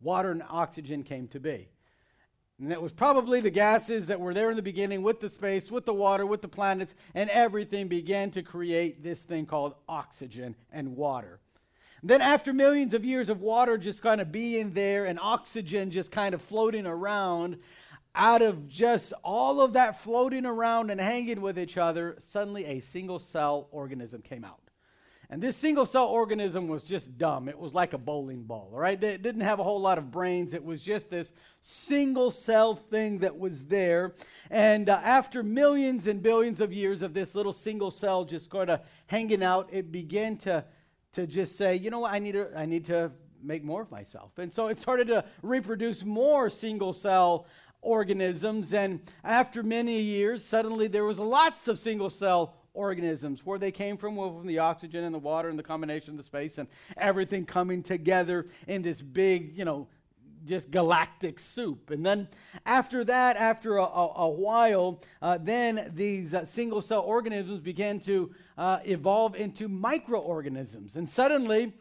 water 0.00 0.30
and 0.30 0.42
oxygen 0.48 1.02
came 1.02 1.26
to 1.28 1.40
be. 1.40 1.68
And 2.60 2.72
it 2.72 2.80
was 2.80 2.92
probably 2.92 3.40
the 3.40 3.50
gases 3.50 4.06
that 4.06 4.20
were 4.20 4.32
there 4.32 4.50
in 4.50 4.56
the 4.56 4.62
beginning 4.62 5.02
with 5.02 5.18
the 5.18 5.28
space, 5.28 5.70
with 5.70 5.84
the 5.84 5.94
water, 5.94 6.24
with 6.24 6.40
the 6.40 6.48
planets, 6.48 6.94
and 7.14 7.28
everything 7.30 7.88
began 7.88 8.30
to 8.32 8.42
create 8.42 9.02
this 9.02 9.20
thing 9.20 9.44
called 9.44 9.74
oxygen 9.88 10.54
and 10.72 10.96
water. 10.96 11.40
Then, 12.02 12.20
after 12.20 12.52
millions 12.52 12.94
of 12.94 13.04
years 13.04 13.30
of 13.30 13.40
water 13.40 13.78
just 13.78 14.02
kind 14.02 14.20
of 14.20 14.30
being 14.30 14.72
there 14.72 15.06
and 15.06 15.18
oxygen 15.18 15.90
just 15.90 16.12
kind 16.12 16.34
of 16.34 16.42
floating 16.42 16.86
around, 16.86 17.58
out 18.14 18.42
of 18.42 18.68
just 18.68 19.12
all 19.24 19.60
of 19.60 19.72
that 19.72 20.00
floating 20.02 20.46
around 20.46 20.90
and 20.90 21.00
hanging 21.00 21.40
with 21.40 21.58
each 21.58 21.76
other, 21.76 22.16
suddenly 22.30 22.64
a 22.66 22.80
single 22.80 23.18
cell 23.18 23.68
organism 23.72 24.22
came 24.22 24.44
out. 24.44 24.60
And 25.30 25.42
this 25.42 25.56
single 25.56 25.86
cell 25.86 26.06
organism 26.06 26.68
was 26.68 26.82
just 26.82 27.16
dumb. 27.18 27.48
It 27.48 27.58
was 27.58 27.74
like 27.74 27.92
a 27.92 27.98
bowling 27.98 28.42
ball, 28.42 28.70
all 28.72 28.78
right? 28.78 29.02
It 29.02 29.22
didn't 29.22 29.40
have 29.42 29.58
a 29.58 29.64
whole 29.64 29.80
lot 29.80 29.98
of 29.98 30.10
brains. 30.10 30.54
It 30.54 30.64
was 30.64 30.82
just 30.82 31.10
this 31.10 31.32
single 31.62 32.30
cell 32.30 32.74
thing 32.74 33.18
that 33.18 33.38
was 33.38 33.64
there. 33.64 34.14
And 34.50 34.88
uh, 34.88 35.00
after 35.02 35.42
millions 35.42 36.06
and 36.06 36.22
billions 36.22 36.60
of 36.60 36.72
years 36.72 37.02
of 37.02 37.14
this 37.14 37.34
little 37.34 37.52
single 37.52 37.90
cell 37.90 38.24
just 38.24 38.50
kind 38.50 38.70
of 38.70 38.80
hanging 39.06 39.42
out, 39.42 39.68
it 39.72 39.90
began 39.90 40.36
to 40.38 40.64
to 41.14 41.26
just 41.26 41.56
say, 41.56 41.76
you 41.76 41.90
know 41.90 42.00
what, 42.00 42.12
I 42.12 42.18
need 42.18 42.32
to, 42.32 42.50
I 42.56 42.66
need 42.66 42.86
to 42.86 43.10
make 43.42 43.64
more 43.64 43.82
of 43.82 43.90
myself. 43.90 44.32
And 44.38 44.52
so 44.52 44.68
it 44.68 44.80
started 44.80 45.06
to 45.08 45.24
reproduce 45.42 46.04
more 46.04 46.50
single 46.50 46.92
cell 46.92 47.46
organisms. 47.82 48.72
And 48.72 49.00
after 49.22 49.62
many 49.62 50.00
years, 50.00 50.44
suddenly 50.44 50.88
there 50.88 51.04
was 51.04 51.18
lots 51.18 51.68
of 51.68 51.78
single 51.78 52.10
cell 52.10 52.54
organisms. 52.74 53.46
Where 53.46 53.58
they 53.58 53.72
came 53.72 53.96
from, 53.96 54.16
well, 54.16 54.36
from 54.36 54.46
the 54.46 54.58
oxygen 54.58 55.04
and 55.04 55.14
the 55.14 55.18
water 55.18 55.48
and 55.48 55.58
the 55.58 55.62
combination 55.62 56.10
of 56.10 56.18
the 56.18 56.24
space 56.24 56.58
and 56.58 56.68
everything 56.96 57.46
coming 57.46 57.82
together 57.82 58.46
in 58.66 58.82
this 58.82 59.00
big, 59.00 59.56
you 59.56 59.64
know, 59.64 59.88
just 60.44 60.70
galactic 60.70 61.40
soup. 61.40 61.90
And 61.90 62.04
then 62.04 62.28
after 62.66 63.04
that, 63.04 63.36
after 63.36 63.78
a, 63.78 63.84
a, 63.84 64.12
a 64.16 64.28
while, 64.28 65.00
uh, 65.22 65.38
then 65.40 65.90
these 65.94 66.34
uh, 66.34 66.44
single 66.44 66.82
cell 66.82 67.00
organisms 67.00 67.60
began 67.60 68.00
to 68.00 68.34
uh, 68.58 68.80
evolve 68.84 69.36
into 69.36 69.68
microorganisms. 69.68 70.96
And 70.96 71.08
suddenly, 71.08 71.72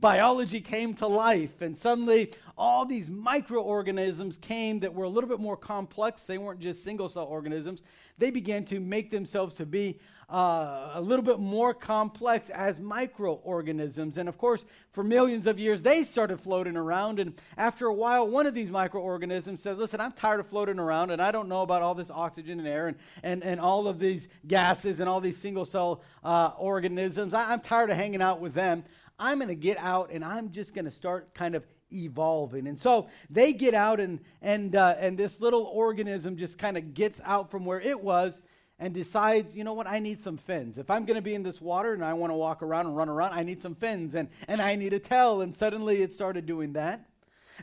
biology 0.00 0.60
came 0.60 0.94
to 0.94 1.06
life. 1.06 1.60
And 1.60 1.76
suddenly, 1.76 2.32
all 2.56 2.84
these 2.84 3.08
microorganisms 3.08 4.36
came 4.38 4.80
that 4.80 4.94
were 4.94 5.04
a 5.04 5.08
little 5.08 5.28
bit 5.28 5.40
more 5.40 5.56
complex. 5.56 6.22
They 6.22 6.38
weren't 6.38 6.60
just 6.60 6.84
single 6.84 7.08
cell 7.08 7.24
organisms. 7.24 7.82
They 8.18 8.30
began 8.30 8.64
to 8.66 8.80
make 8.80 9.10
themselves 9.10 9.54
to 9.54 9.66
be 9.66 10.00
uh, 10.30 10.90
a 10.94 11.00
little 11.00 11.24
bit 11.24 11.38
more 11.38 11.72
complex 11.72 12.50
as 12.50 12.78
microorganisms. 12.78 14.18
And 14.18 14.28
of 14.28 14.36
course, 14.36 14.64
for 14.92 15.02
millions 15.02 15.46
of 15.46 15.58
years, 15.58 15.80
they 15.80 16.04
started 16.04 16.40
floating 16.40 16.76
around. 16.76 17.18
And 17.18 17.40
after 17.56 17.86
a 17.86 17.94
while, 17.94 18.28
one 18.28 18.46
of 18.46 18.54
these 18.54 18.70
microorganisms 18.70 19.62
said, 19.62 19.78
Listen, 19.78 20.00
I'm 20.00 20.12
tired 20.12 20.40
of 20.40 20.48
floating 20.48 20.78
around, 20.78 21.12
and 21.12 21.22
I 21.22 21.30
don't 21.30 21.48
know 21.48 21.62
about 21.62 21.80
all 21.80 21.94
this 21.94 22.10
oxygen 22.10 22.58
and 22.58 22.68
air 22.68 22.88
and, 22.88 22.96
and, 23.22 23.42
and 23.42 23.60
all 23.60 23.86
of 23.86 23.98
these 23.98 24.28
gases 24.46 25.00
and 25.00 25.08
all 25.08 25.20
these 25.20 25.38
single 25.38 25.64
cell 25.64 26.02
uh, 26.22 26.50
organisms. 26.58 27.32
I, 27.32 27.52
I'm 27.52 27.60
tired 27.60 27.90
of 27.90 27.96
hanging 27.96 28.20
out 28.20 28.40
with 28.40 28.52
them. 28.52 28.84
I'm 29.18 29.38
going 29.38 29.48
to 29.48 29.54
get 29.54 29.78
out 29.78 30.10
and 30.10 30.24
I'm 30.24 30.50
just 30.50 30.74
going 30.74 30.84
to 30.84 30.90
start 30.90 31.34
kind 31.34 31.54
of 31.54 31.66
evolving. 31.92 32.66
And 32.66 32.78
so 32.78 33.08
they 33.30 33.52
get 33.52 33.74
out, 33.74 34.00
and, 34.00 34.20
and, 34.42 34.76
uh, 34.76 34.96
and 34.98 35.16
this 35.18 35.40
little 35.40 35.64
organism 35.64 36.36
just 36.36 36.58
kind 36.58 36.76
of 36.76 36.94
gets 36.94 37.20
out 37.24 37.50
from 37.50 37.64
where 37.64 37.80
it 37.80 38.00
was 38.00 38.40
and 38.78 38.94
decides, 38.94 39.56
you 39.56 39.64
know 39.64 39.72
what, 39.72 39.86
I 39.86 39.98
need 39.98 40.22
some 40.22 40.36
fins. 40.36 40.78
If 40.78 40.90
I'm 40.90 41.04
going 41.04 41.16
to 41.16 41.22
be 41.22 41.34
in 41.34 41.42
this 41.42 41.60
water 41.60 41.94
and 41.94 42.04
I 42.04 42.12
want 42.12 42.30
to 42.30 42.36
walk 42.36 42.62
around 42.62 42.86
and 42.86 42.96
run 42.96 43.08
around, 43.08 43.32
I 43.32 43.42
need 43.42 43.60
some 43.60 43.74
fins 43.74 44.14
and, 44.14 44.28
and 44.46 44.62
I 44.62 44.76
need 44.76 44.92
a 44.92 45.00
tail. 45.00 45.40
And 45.40 45.56
suddenly 45.56 46.02
it 46.02 46.14
started 46.14 46.46
doing 46.46 46.74
that. 46.74 47.04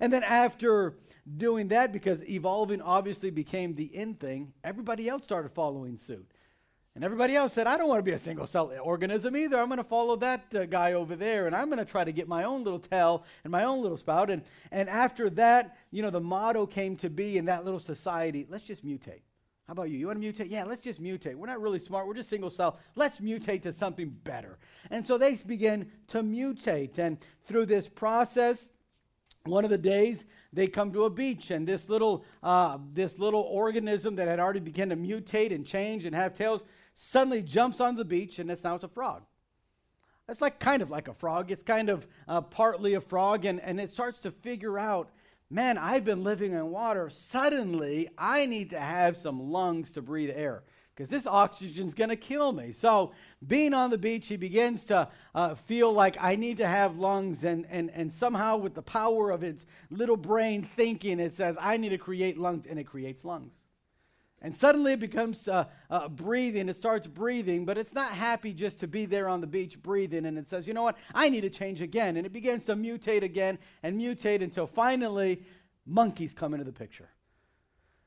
And 0.01 0.12
then 0.12 0.24
after 0.24 0.95
doing 1.38 1.69
that, 1.69 1.93
because 1.93 2.21
evolving 2.27 2.81
obviously 2.81 3.29
became 3.29 3.75
the 3.75 3.95
end 3.95 4.19
thing, 4.19 4.51
everybody 4.63 5.07
else 5.07 5.24
started 5.24 5.53
following 5.53 5.97
suit. 5.97 6.29
And 6.95 7.03
everybody 7.03 7.35
else 7.35 7.51
said, 7.51 7.67
I 7.67 7.75
don't 7.75 7.89
want 7.89 7.99
to 7.99 8.03
be 8.03 8.13
a 8.13 8.19
single 8.19 8.45
cell 8.45 8.71
organism 8.81 9.35
either. 9.35 9.59
I'm 9.59 9.67
going 9.67 9.77
to 9.77 9.83
follow 9.83 10.15
that 10.15 10.45
uh, 10.55 10.65
guy 10.65 10.93
over 10.93 11.17
there, 11.17 11.45
and 11.45 11.53
I'm 11.53 11.67
going 11.67 11.77
to 11.77 11.85
try 11.85 12.05
to 12.05 12.13
get 12.13 12.29
my 12.29 12.45
own 12.45 12.63
little 12.63 12.79
tail 12.79 13.25
and 13.43 13.51
my 13.51 13.65
own 13.65 13.81
little 13.81 13.97
spout. 13.97 14.29
And, 14.29 14.41
and 14.71 14.87
after 14.87 15.29
that, 15.31 15.77
you 15.91 16.01
know, 16.01 16.09
the 16.09 16.21
motto 16.21 16.65
came 16.65 16.95
to 16.97 17.09
be 17.09 17.37
in 17.37 17.45
that 17.45 17.65
little 17.65 17.81
society 17.81 18.47
let's 18.49 18.65
just 18.65 18.85
mutate. 18.85 19.21
How 19.67 19.71
about 19.71 19.89
you? 19.89 19.97
You 19.97 20.07
want 20.07 20.21
to 20.21 20.27
mutate? 20.31 20.49
Yeah, 20.49 20.63
let's 20.63 20.83
just 20.83 21.01
mutate. 21.01 21.35
We're 21.35 21.47
not 21.47 21.59
really 21.59 21.79
smart. 21.79 22.07
We're 22.07 22.13
just 22.13 22.29
single 22.29 22.51
cell. 22.51 22.77
Let's 22.95 23.19
mutate 23.19 23.63
to 23.63 23.73
something 23.73 24.09
better. 24.23 24.59
And 24.91 25.05
so 25.05 25.17
they 25.17 25.35
begin 25.35 25.91
to 26.09 26.21
mutate. 26.21 26.99
And 26.99 27.17
through 27.45 27.65
this 27.65 27.89
process, 27.89 28.69
one 29.45 29.63
of 29.63 29.71
the 29.71 29.77
days 29.77 30.23
they 30.53 30.67
come 30.67 30.93
to 30.93 31.05
a 31.05 31.09
beach 31.09 31.51
and 31.51 31.67
this 31.67 31.89
little 31.89 32.25
uh, 32.41 32.77
this 32.93 33.19
little 33.19 33.41
organism 33.41 34.15
that 34.15 34.27
had 34.27 34.39
already 34.39 34.59
begun 34.59 34.89
to 34.89 34.95
mutate 34.95 35.53
and 35.53 35.65
change 35.65 36.05
and 36.05 36.15
have 36.15 36.33
tails 36.33 36.63
suddenly 36.95 37.43
jumps 37.43 37.79
on 37.79 37.95
the 37.95 38.05
beach 38.05 38.39
and 38.39 38.49
it's 38.49 38.63
now 38.63 38.73
it's 38.73 38.83
a 38.83 38.89
frog 38.89 39.21
it's 40.27 40.41
like 40.41 40.59
kind 40.59 40.81
of 40.81 40.89
like 40.89 41.07
a 41.07 41.13
frog 41.13 41.51
it's 41.51 41.63
kind 41.63 41.89
of 41.89 42.07
uh, 42.27 42.41
partly 42.41 42.95
a 42.95 43.01
frog 43.01 43.45
and, 43.45 43.61
and 43.61 43.79
it 43.79 43.91
starts 43.91 44.17
to 44.19 44.31
figure 44.31 44.79
out 44.79 45.09
man, 45.49 45.77
I've 45.77 46.03
been 46.03 46.23
living 46.23 46.53
in 46.53 46.71
water. 46.71 47.09
Suddenly, 47.09 48.09
I 48.17 48.45
need 48.45 48.71
to 48.71 48.79
have 48.79 49.17
some 49.17 49.51
lungs 49.51 49.91
to 49.91 50.01
breathe 50.01 50.31
air 50.33 50.63
because 50.95 51.09
this 51.09 51.27
oxygen's 51.27 51.93
going 51.93 52.09
to 52.09 52.15
kill 52.15 52.51
me. 52.51 52.71
So, 52.71 53.11
being 53.47 53.73
on 53.73 53.89
the 53.89 53.97
beach, 53.97 54.27
he 54.27 54.37
begins 54.37 54.85
to 54.85 55.09
uh, 55.33 55.55
feel 55.55 55.91
like 55.91 56.17
I 56.19 56.35
need 56.35 56.57
to 56.57 56.67
have 56.67 56.97
lungs, 56.97 57.43
and, 57.43 57.65
and, 57.69 57.91
and 57.91 58.11
somehow, 58.11 58.57
with 58.57 58.73
the 58.73 58.81
power 58.81 59.29
of 59.31 59.43
its 59.43 59.65
little 59.89 60.17
brain 60.17 60.63
thinking, 60.63 61.19
it 61.19 61.33
says, 61.33 61.57
I 61.59 61.77
need 61.77 61.89
to 61.89 61.97
create 61.97 62.37
lungs, 62.37 62.65
and 62.69 62.79
it 62.79 62.85
creates 62.85 63.25
lungs. 63.25 63.51
And 64.42 64.56
suddenly 64.56 64.94
it 64.94 65.00
becomes 65.00 65.48
uh, 65.48 65.65
uh, 65.89 66.08
breathing. 66.10 66.70
It 66.70 66.77
starts 66.77 67.08
breathing, 67.08 67.65
but 67.65 67.77
it's 67.77 67.94
not 67.94 68.12
happy 68.12 68.54
just 68.54 68.80
to 68.82 68.88
be 68.88 69.06
there 69.06 69.27
on 69.27 69.42
the 69.42 69.48
beach 69.48 69.82
breathing. 69.82 70.25
And 70.25 70.38
it 70.38 70.50
says, 70.50 70.68
you 70.68 70.74
know 70.74 70.84
what? 70.84 70.98
I 71.13 71.30
need 71.30 71.42
to 71.42 71.50
change 71.50 71.82
again. 71.82 72.18
And 72.18 72.25
it 72.25 72.34
begins 72.34 72.65
to 72.65 72.75
mutate 72.75 73.24
again 73.24 73.58
and 73.82 74.00
mutate 74.00 74.44
until 74.44 74.68
finally 74.68 75.42
monkeys 75.86 76.34
come 76.34 76.54
into 76.54 76.65
the 76.65 76.72
picture. 76.72 77.10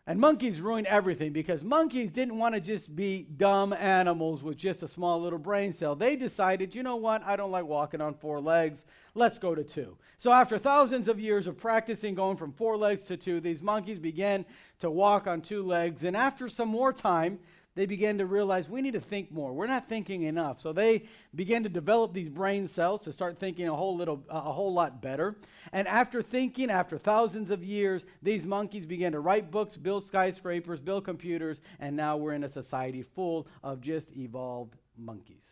And 0.08 0.18
monkeys 0.18 0.58
ruin 0.58 0.86
everything 0.86 1.34
because 1.34 1.62
monkeys 1.62 2.10
didn't 2.10 2.38
want 2.38 2.54
to 2.54 2.62
just 2.62 2.96
be 2.96 3.26
dumb 3.36 3.74
animals 3.74 4.42
with 4.42 4.56
just 4.56 4.82
a 4.82 4.88
small 4.88 5.20
little 5.20 5.38
brain 5.38 5.70
cell. 5.70 5.94
They 5.94 6.16
decided, 6.16 6.74
you 6.74 6.82
know 6.82 6.96
what, 6.96 7.22
I 7.26 7.36
don't 7.36 7.50
like 7.50 7.66
walking 7.66 8.00
on 8.00 8.14
four 8.14 8.40
legs. 8.40 8.86
Let's 9.14 9.38
go 9.38 9.54
to 9.54 9.62
two. 9.62 9.98
So, 10.16 10.32
after 10.32 10.56
thousands 10.56 11.08
of 11.08 11.20
years 11.20 11.46
of 11.46 11.58
practicing 11.58 12.14
going 12.14 12.38
from 12.38 12.52
four 12.52 12.74
legs 12.74 13.04
to 13.04 13.18
two, 13.18 13.38
these 13.38 13.60
monkeys 13.60 13.98
began 13.98 14.46
to 14.78 14.90
walk 14.90 15.26
on 15.26 15.42
two 15.42 15.62
legs. 15.62 16.04
And 16.04 16.16
after 16.16 16.48
some 16.48 16.68
more 16.68 16.94
time, 16.94 17.38
they 17.78 17.86
began 17.86 18.18
to 18.18 18.26
realize 18.26 18.68
we 18.68 18.82
need 18.82 18.94
to 18.94 19.00
think 19.00 19.30
more. 19.30 19.52
We're 19.52 19.68
not 19.68 19.88
thinking 19.88 20.24
enough. 20.24 20.60
So 20.60 20.72
they 20.72 21.04
began 21.36 21.62
to 21.62 21.68
develop 21.68 22.12
these 22.12 22.28
brain 22.28 22.66
cells 22.66 23.02
to 23.02 23.12
start 23.12 23.38
thinking 23.38 23.68
a 23.68 23.76
whole 23.76 23.96
little 23.96 24.24
uh, 24.28 24.42
a 24.46 24.50
whole 24.50 24.72
lot 24.72 25.00
better. 25.00 25.36
And 25.72 25.86
after 25.86 26.20
thinking 26.20 26.72
after 26.72 26.98
thousands 26.98 27.52
of 27.52 27.62
years, 27.62 28.04
these 28.20 28.44
monkeys 28.44 28.84
began 28.84 29.12
to 29.12 29.20
write 29.20 29.52
books, 29.52 29.76
build 29.76 30.04
skyscrapers, 30.04 30.80
build 30.80 31.04
computers, 31.04 31.60
and 31.78 31.94
now 31.94 32.16
we're 32.16 32.32
in 32.32 32.42
a 32.42 32.48
society 32.48 33.02
full 33.02 33.46
of 33.62 33.80
just 33.80 34.08
evolved 34.16 34.74
monkeys. 34.96 35.44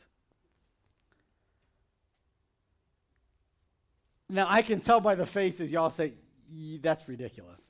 Now 4.28 4.46
I 4.48 4.62
can 4.62 4.80
tell 4.80 4.98
by 4.98 5.14
the 5.14 5.26
faces 5.26 5.70
y'all 5.70 5.90
say 5.90 6.14
that's 6.80 7.08
ridiculous. 7.08 7.62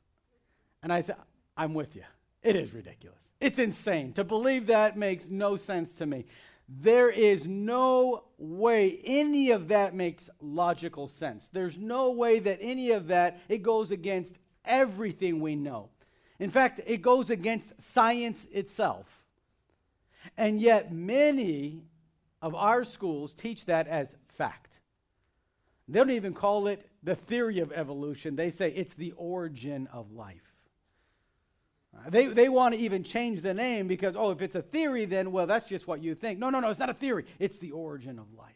And 0.83 0.91
I 0.91 1.03
say 1.03 1.13
I'm 1.59 1.75
with 1.75 1.95
you. 1.95 2.05
It 2.43 2.57
is 2.57 2.73
ridiculous. 2.73 3.26
It's 3.41 3.59
insane. 3.59 4.13
To 4.15 4.25
believe 4.25 4.67
that 4.69 4.97
makes 4.97 5.29
no 5.29 5.57
sense 5.57 5.93
to 5.93 6.07
me. 6.07 6.27
There 6.69 7.11
is 7.11 7.47
no 7.47 8.25
way 8.39 9.01
any 9.05 9.51
of 9.51 9.69
that 9.69 9.95
makes 9.95 10.29
logical 10.41 11.07
sense. 11.07 11.49
There's 11.53 11.79
no 11.79 12.11
way 12.11 12.41
that 12.41 12.59
any 12.61 12.91
of 12.91 13.09
that 13.09 13.41
it 13.49 13.63
goes 13.63 13.91
against 13.91 14.35
everything 14.65 15.41
we 15.41 15.55
know. 15.55 15.91
In 16.39 16.51
fact, 16.51 16.81
it 16.87 17.03
goes 17.03 17.31
against 17.31 17.81
science 17.81 18.47
itself. 18.51 19.07
And 20.37 20.61
yet 20.61 20.93
many 20.93 21.85
of 22.43 22.55
our 22.55 22.85
schools 22.85 23.33
teach 23.33 23.65
that 23.67 23.87
as 23.87 24.09
fact. 24.37 24.73
They 25.89 26.01
don't 26.01 26.11
even 26.11 26.35
call 26.35 26.67
it 26.67 26.89
the 27.03 27.15
theory 27.15 27.61
of 27.61 27.73
evolution. 27.73 28.35
They 28.35 28.51
say 28.51 28.73
it's 28.73 28.95
the 28.95 29.13
origin 29.13 29.89
of 29.93 30.11
life. 30.13 30.46
They, 32.09 32.27
they 32.27 32.49
want 32.49 32.75
to 32.75 32.81
even 32.81 33.03
change 33.03 33.43
the 33.43 33.55
name 33.55 33.89
because, 33.89 34.17
oh, 34.17 34.31
if 34.31 34.43
it's 34.43 34.55
a 34.55 34.63
theory, 34.63 35.07
then, 35.07 35.33
well, 35.33 35.47
that's 35.47 35.69
just 35.69 35.87
what 35.87 36.03
you 36.03 36.15
think. 36.15 36.39
No, 36.39 36.51
no, 36.51 36.61
no, 36.61 36.71
it's 36.71 36.79
not 36.79 36.91
a 36.91 36.95
theory. 36.95 37.27
It's 37.39 37.59
the 37.59 37.73
origin 37.73 38.19
of 38.19 38.33
life. 38.35 38.55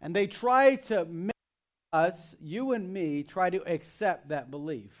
And 0.00 0.14
they 0.14 0.26
try 0.26 0.76
to 0.76 1.04
make 1.04 1.32
us, 1.92 2.36
you 2.40 2.72
and 2.72 2.92
me, 2.92 3.22
try 3.22 3.50
to 3.50 3.62
accept 3.66 4.28
that 4.28 4.50
belief. 4.50 4.92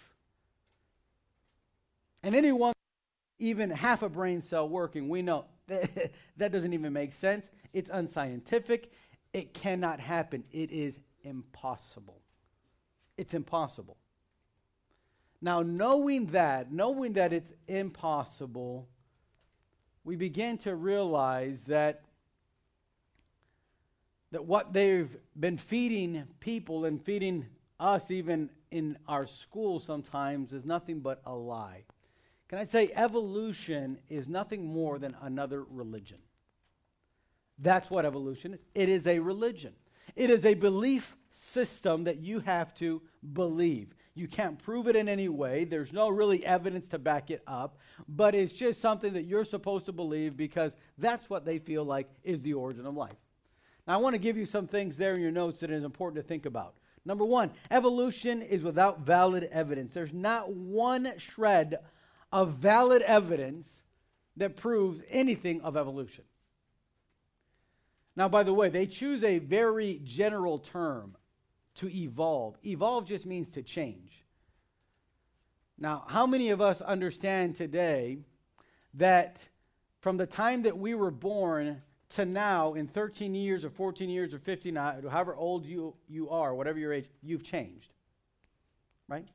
And 2.22 2.34
anyone, 2.34 2.72
even 3.38 3.70
half 3.70 4.02
a 4.02 4.08
brain 4.08 4.40
cell 4.40 4.68
working, 4.68 5.08
we 5.08 5.22
know 5.22 5.44
that, 5.68 6.12
that 6.36 6.52
doesn't 6.52 6.72
even 6.72 6.92
make 6.92 7.12
sense. 7.12 7.46
It's 7.72 7.90
unscientific. 7.92 8.90
It 9.32 9.54
cannot 9.54 10.00
happen. 10.00 10.44
It 10.50 10.70
is 10.70 10.98
impossible. 11.22 12.20
It's 13.16 13.34
impossible. 13.34 13.96
Now, 15.46 15.62
knowing 15.62 16.26
that, 16.32 16.72
knowing 16.72 17.12
that 17.12 17.32
it's 17.32 17.52
impossible, 17.68 18.88
we 20.02 20.16
begin 20.16 20.58
to 20.58 20.74
realize 20.74 21.62
that, 21.68 22.02
that 24.32 24.44
what 24.44 24.72
they've 24.72 25.16
been 25.38 25.56
feeding 25.56 26.24
people 26.40 26.84
and 26.84 27.00
feeding 27.00 27.46
us, 27.78 28.10
even 28.10 28.50
in 28.72 28.98
our 29.06 29.24
schools 29.24 29.84
sometimes, 29.84 30.52
is 30.52 30.64
nothing 30.64 30.98
but 30.98 31.22
a 31.24 31.32
lie. 31.32 31.84
Can 32.48 32.58
I 32.58 32.66
say 32.66 32.90
evolution 32.92 33.98
is 34.08 34.26
nothing 34.26 34.66
more 34.66 34.98
than 34.98 35.14
another 35.22 35.62
religion? 35.62 36.18
That's 37.60 37.88
what 37.88 38.04
evolution 38.04 38.54
is. 38.54 38.60
It 38.74 38.88
is 38.88 39.06
a 39.06 39.20
religion, 39.20 39.74
it 40.16 40.28
is 40.28 40.44
a 40.44 40.54
belief 40.54 41.16
system 41.32 42.02
that 42.02 42.18
you 42.18 42.40
have 42.40 42.74
to 42.78 43.00
believe. 43.32 43.94
You 44.16 44.26
can't 44.26 44.58
prove 44.58 44.88
it 44.88 44.96
in 44.96 45.10
any 45.10 45.28
way. 45.28 45.64
There's 45.64 45.92
no 45.92 46.08
really 46.08 46.44
evidence 46.44 46.86
to 46.88 46.98
back 46.98 47.30
it 47.30 47.42
up, 47.46 47.76
but 48.08 48.34
it's 48.34 48.52
just 48.52 48.80
something 48.80 49.12
that 49.12 49.24
you're 49.24 49.44
supposed 49.44 49.84
to 49.86 49.92
believe 49.92 50.38
because 50.38 50.74
that's 50.96 51.28
what 51.28 51.44
they 51.44 51.58
feel 51.58 51.84
like 51.84 52.08
is 52.24 52.40
the 52.40 52.54
origin 52.54 52.86
of 52.86 52.94
life. 52.94 53.18
Now, 53.86 53.94
I 53.94 53.96
want 53.98 54.14
to 54.14 54.18
give 54.18 54.38
you 54.38 54.46
some 54.46 54.66
things 54.66 54.96
there 54.96 55.12
in 55.12 55.20
your 55.20 55.30
notes 55.30 55.60
that 55.60 55.70
is 55.70 55.84
important 55.84 56.24
to 56.24 56.26
think 56.26 56.46
about. 56.46 56.74
Number 57.04 57.26
one, 57.26 57.50
evolution 57.70 58.40
is 58.40 58.62
without 58.62 59.00
valid 59.00 59.44
evidence. 59.52 59.92
There's 59.92 60.14
not 60.14 60.50
one 60.50 61.12
shred 61.18 61.78
of 62.32 62.54
valid 62.54 63.02
evidence 63.02 63.68
that 64.38 64.56
proves 64.56 65.02
anything 65.10 65.60
of 65.60 65.76
evolution. 65.76 66.24
Now, 68.16 68.30
by 68.30 68.44
the 68.44 68.54
way, 68.54 68.70
they 68.70 68.86
choose 68.86 69.22
a 69.22 69.38
very 69.38 70.00
general 70.04 70.58
term 70.58 71.16
to 71.76 71.94
evolve. 71.94 72.56
Evolve 72.64 73.06
just 73.06 73.26
means 73.26 73.48
to 73.50 73.62
change. 73.62 74.24
Now, 75.78 76.04
how 76.06 76.26
many 76.26 76.50
of 76.50 76.60
us 76.60 76.80
understand 76.80 77.56
today 77.56 78.18
that 78.94 79.38
from 80.00 80.16
the 80.16 80.26
time 80.26 80.62
that 80.62 80.76
we 80.76 80.94
were 80.94 81.10
born 81.10 81.82
to 82.10 82.24
now, 82.24 82.74
in 82.74 82.86
13 82.86 83.34
years 83.34 83.64
or 83.64 83.70
14 83.70 84.08
years 84.08 84.32
or 84.32 84.38
15, 84.38 84.76
however 84.76 85.34
old 85.34 85.66
you, 85.66 85.94
you 86.08 86.30
are, 86.30 86.54
whatever 86.54 86.78
your 86.78 86.92
age, 86.92 87.08
you've 87.22 87.42
changed? 87.42 87.92
Right? 89.08 89.26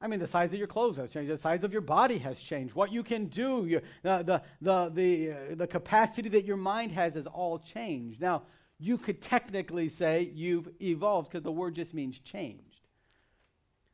I 0.00 0.08
mean, 0.08 0.20
the 0.20 0.26
size 0.26 0.52
of 0.52 0.58
your 0.58 0.68
clothes 0.68 0.98
has 0.98 1.10
changed. 1.10 1.30
The 1.30 1.38
size 1.38 1.64
of 1.64 1.72
your 1.72 1.80
body 1.80 2.18
has 2.18 2.38
changed. 2.38 2.74
What 2.74 2.92
you 2.92 3.02
can 3.02 3.26
do, 3.26 3.64
your, 3.66 3.80
uh, 4.04 4.22
the, 4.22 4.42
the, 4.60 4.90
the, 4.92 5.30
uh, 5.30 5.54
the 5.54 5.66
capacity 5.66 6.28
that 6.30 6.44
your 6.44 6.58
mind 6.58 6.92
has 6.92 7.14
has 7.14 7.26
all 7.26 7.58
changed. 7.58 8.20
Now, 8.20 8.42
you 8.78 8.98
could 8.98 9.22
technically 9.22 9.88
say 9.88 10.30
you've 10.34 10.68
evolved 10.80 11.30
because 11.30 11.44
the 11.44 11.52
word 11.52 11.74
just 11.74 11.94
means 11.94 12.18
changed. 12.20 12.62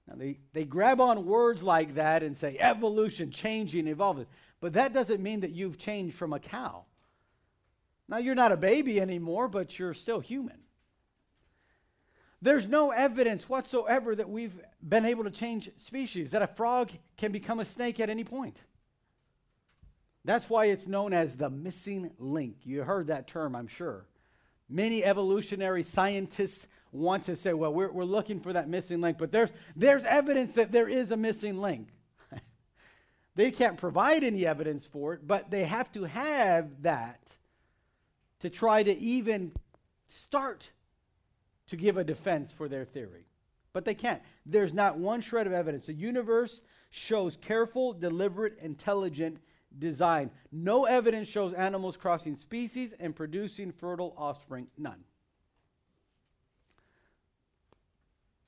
Now, 0.09 0.15
they, 0.17 0.39
they 0.53 0.65
grab 0.65 1.01
on 1.01 1.27
words 1.27 1.63
like 1.63 1.95
that 1.95 2.23
and 2.23 2.37
say 2.37 2.57
evolution, 2.59 3.31
changing, 3.31 3.87
evolving. 3.87 4.27
But 4.61 4.73
that 4.73 4.93
doesn't 4.93 5.23
mean 5.23 5.41
that 5.41 5.53
you've 5.53 5.79
changed 5.79 6.17
from 6.17 6.33
a 6.33 6.41
cow. 6.41 6.85
Now, 8.09 8.19
you're 8.19 8.35
not 8.35 8.53
a 8.53 8.57
baby 8.57 9.01
anymore, 9.01 9.49
but 9.49 9.79
you're 9.79 9.95
still 9.95 10.21
human. 10.21 10.59
There's 12.43 12.67
no 12.67 12.91
evidence 12.91 13.49
whatsoever 13.49 14.17
that 14.17 14.29
we've 14.29 14.59
been 14.87 15.05
able 15.05 15.23
to 15.25 15.31
change 15.31 15.71
species, 15.79 16.31
that 16.31 16.43
a 16.43 16.49
frog 16.49 16.91
can 17.17 17.31
become 17.31 17.61
a 17.61 17.65
snake 17.65 18.01
at 18.01 18.11
any 18.11 18.25
point. 18.25 18.57
That's 20.25 20.51
why 20.51 20.67
it's 20.67 20.89
known 20.89 21.13
as 21.13 21.37
the 21.37 21.51
missing 21.51 22.11
link. 22.19 22.57
You 22.65 22.83
heard 22.83 23.07
that 23.07 23.29
term, 23.29 23.55
I'm 23.55 23.69
sure. 23.69 24.07
Many 24.73 25.05
evolutionary 25.05 25.83
scientists 25.83 26.67
want 26.93 27.25
to 27.25 27.37
say, 27.37 27.53
well, 27.53 27.75
we're, 27.75 27.93
we're 27.93 28.05
looking 28.05 28.41
for 28.41 28.55
that 28.55 28.71
missing 28.71 29.03
link, 29.03 29.19
but 29.19 29.31
there's, 29.31 29.51
there's 29.77 30.03
evidence 30.05 30.55
that 30.55 30.73
there 30.73 30.89
is 30.89 31.11
a 31.11 31.17
missing 31.17 31.61
link. 31.61 31.89
they 33.35 33.51
can't 33.51 33.77
provide 33.77 34.25
any 34.25 34.47
evidence 34.47 34.87
for 34.87 35.13
it, 35.13 35.27
but 35.27 35.51
they 35.51 35.65
have 35.65 35.93
to 35.93 36.05
have 36.05 36.71
that 36.83 37.21
to 38.41 38.49
try 38.49 38.83
to 38.83 38.99
even 38.99 39.53
start 40.07 40.67
to 41.69 41.77
give 41.77 41.99
a 41.99 42.05
defense 42.05 42.51
for 42.51 42.67
their 42.67 42.87
theory. 42.87 43.27
But 43.75 43.85
they 43.85 43.95
can't. 43.95 44.23
There's 44.47 44.73
not 44.73 44.97
one 44.97 45.21
shred 45.21 45.47
of 45.47 45.53
evidence. 45.53 45.87
The 45.87 45.93
universe 45.93 46.63
shows 46.91 47.37
careful, 47.37 47.93
deliberate, 47.93 48.59
intelligent 48.61 49.39
design. 49.79 50.31
No 50.51 50.85
evidence 50.85 51.29
shows 51.29 51.53
animals 51.53 51.97
crossing 51.97 52.37
species 52.37 52.95
and 52.99 53.15
producing 53.15 53.73
fertile 53.73 54.15
offspring. 54.17 54.67
None. 54.79 55.05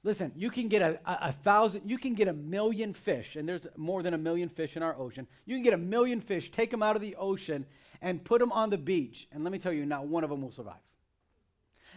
Listen, 0.05 0.33
you 0.37 0.51
can 0.51 0.69
get 0.69 0.83
a, 0.83 1.01
a, 1.07 1.29
a, 1.29 1.33
thousand, 1.33 1.89
you 1.89 1.97
can 1.97 2.13
get 2.13 2.29
a 2.29 2.33
million 2.33 2.93
fish, 2.93 3.37
and 3.37 3.49
there's 3.49 3.67
more 3.77 4.03
than 4.03 4.13
a 4.13 4.19
million 4.19 4.51
fish 4.51 4.77
in 4.77 4.83
our 4.83 4.95
ocean. 4.99 5.27
You 5.47 5.57
can 5.57 5.63
get 5.63 5.73
a 5.73 5.79
million 5.79 6.21
fish, 6.21 6.51
take 6.51 6.71
them 6.71 6.83
out 6.83 6.95
of 6.95 7.01
the 7.01 7.17
ocean, 7.17 7.65
and 8.03 8.23
put 8.23 8.39
them 8.39 8.53
on 8.53 8.69
the 8.69 8.77
beach. 8.77 9.27
And 9.33 9.43
let 9.45 9.53
me 9.53 9.59
tell 9.59 9.73
you, 9.73 9.87
not 9.87 10.07
one 10.07 10.23
of 10.23 10.29
them 10.29 10.43
will 10.43 10.51
survive. 10.51 10.75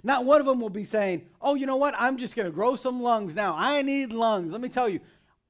Not 0.04 0.24
one 0.24 0.40
of 0.40 0.46
them 0.46 0.62
will 0.62 0.70
be 0.70 0.86
saying, 0.86 1.24
oh, 1.42 1.56
you 1.56 1.66
know 1.66 1.76
what? 1.76 1.96
I'm 1.98 2.18
just 2.18 2.36
going 2.36 2.46
to 2.46 2.52
grow 2.52 2.78
some 2.78 3.02
lungs 3.02 3.36
now. 3.36 3.56
I 3.58 3.82
need 3.82 4.14
lungs. 4.14 4.54
Let 4.54 4.62
me 4.62 4.70
tell 4.70 4.88
you, 4.88 5.02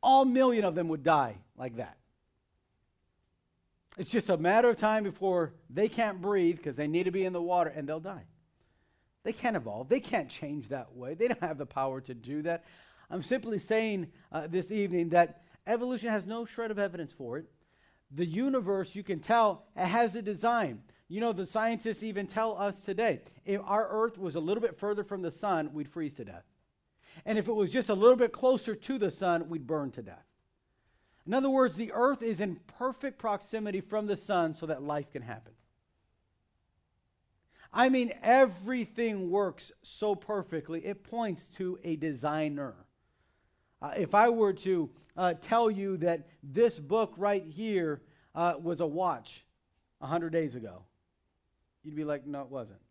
all 0.01 0.25
million 0.25 0.63
of 0.63 0.73
them 0.73 0.87
would 0.87 1.03
die 1.03 1.35
like 1.57 1.75
that. 1.77 1.97
It's 3.97 4.11
just 4.11 4.29
a 4.29 4.37
matter 4.37 4.69
of 4.69 4.77
time 4.77 5.03
before 5.03 5.53
they 5.69 5.89
can't 5.89 6.21
breathe 6.21 6.57
because 6.57 6.75
they 6.75 6.87
need 6.87 7.03
to 7.03 7.11
be 7.11 7.25
in 7.25 7.33
the 7.33 7.41
water 7.41 7.71
and 7.75 7.89
they'll 7.89 7.99
die. 7.99 8.25
They 9.23 9.33
can't 9.33 9.55
evolve. 9.55 9.89
They 9.89 9.99
can't 9.99 10.29
change 10.29 10.69
that 10.69 10.95
way. 10.95 11.15
They 11.15 11.27
don't 11.27 11.41
have 11.41 11.57
the 11.57 11.65
power 11.65 11.99
to 12.01 12.13
do 12.13 12.43
that. 12.43 12.63
I'm 13.09 13.23
simply 13.23 13.59
saying 13.59 14.07
uh, 14.31 14.47
this 14.47 14.71
evening 14.71 15.09
that 15.09 15.41
evolution 15.65 16.09
has 16.09 16.25
no 16.25 16.45
shred 16.45 16.71
of 16.71 16.77
evidence 16.77 17.11
for 17.11 17.39
it. 17.39 17.45
The 18.11 18.25
universe, 18.25 18.95
you 18.95 19.03
can 19.03 19.19
tell, 19.19 19.65
it 19.75 19.87
has 19.87 20.15
a 20.15 20.21
design. 20.21 20.81
You 21.09 21.19
know, 21.19 21.33
the 21.33 21.45
scientists 21.45 22.03
even 22.03 22.27
tell 22.27 22.57
us 22.57 22.81
today 22.81 23.21
if 23.45 23.61
our 23.65 23.87
Earth 23.89 24.17
was 24.17 24.35
a 24.35 24.39
little 24.39 24.61
bit 24.61 24.77
further 24.77 25.03
from 25.03 25.21
the 25.21 25.31
sun, 25.31 25.71
we'd 25.73 25.89
freeze 25.89 26.13
to 26.15 26.25
death. 26.25 26.45
And 27.25 27.37
if 27.37 27.47
it 27.47 27.53
was 27.53 27.71
just 27.71 27.89
a 27.89 27.95
little 27.95 28.15
bit 28.15 28.31
closer 28.31 28.75
to 28.75 28.97
the 28.99 29.09
sun, 29.09 29.49
we'd 29.49 29.65
burn 29.65 29.91
to 29.91 30.03
death. 30.03 30.26
In 31.27 31.33
other 31.33 31.49
words, 31.49 31.75
the 31.75 31.91
Earth 31.93 32.23
is 32.23 32.39
in 32.39 32.57
perfect 32.79 33.19
proximity 33.19 33.81
from 33.81 34.07
the 34.07 34.15
sun 34.15 34.55
so 34.55 34.65
that 34.65 34.81
life 34.81 35.11
can 35.11 35.21
happen. 35.21 35.53
I 37.71 37.89
mean, 37.89 38.13
everything 38.23 39.29
works 39.29 39.71
so 39.83 40.15
perfectly, 40.15 40.85
it 40.85 41.03
points 41.03 41.45
to 41.57 41.77
a 41.83 41.97
designer. 41.97 42.73
Uh, 43.81 43.93
if 43.95 44.15
I 44.15 44.29
were 44.29 44.53
to 44.53 44.89
uh, 45.15 45.33
tell 45.41 45.69
you 45.69 45.97
that 45.97 46.27
this 46.41 46.79
book 46.79 47.13
right 47.17 47.45
here 47.45 48.01
uh, 48.33 48.55
was 48.59 48.79
a 48.79 48.87
watch 48.87 49.45
100 49.99 50.31
days 50.31 50.55
ago, 50.55 50.83
You'd 51.87 51.95
be 51.95 52.03
like, 52.03 52.27
no, 52.27 52.41
it 52.41 52.49
wasn't. 52.49 52.81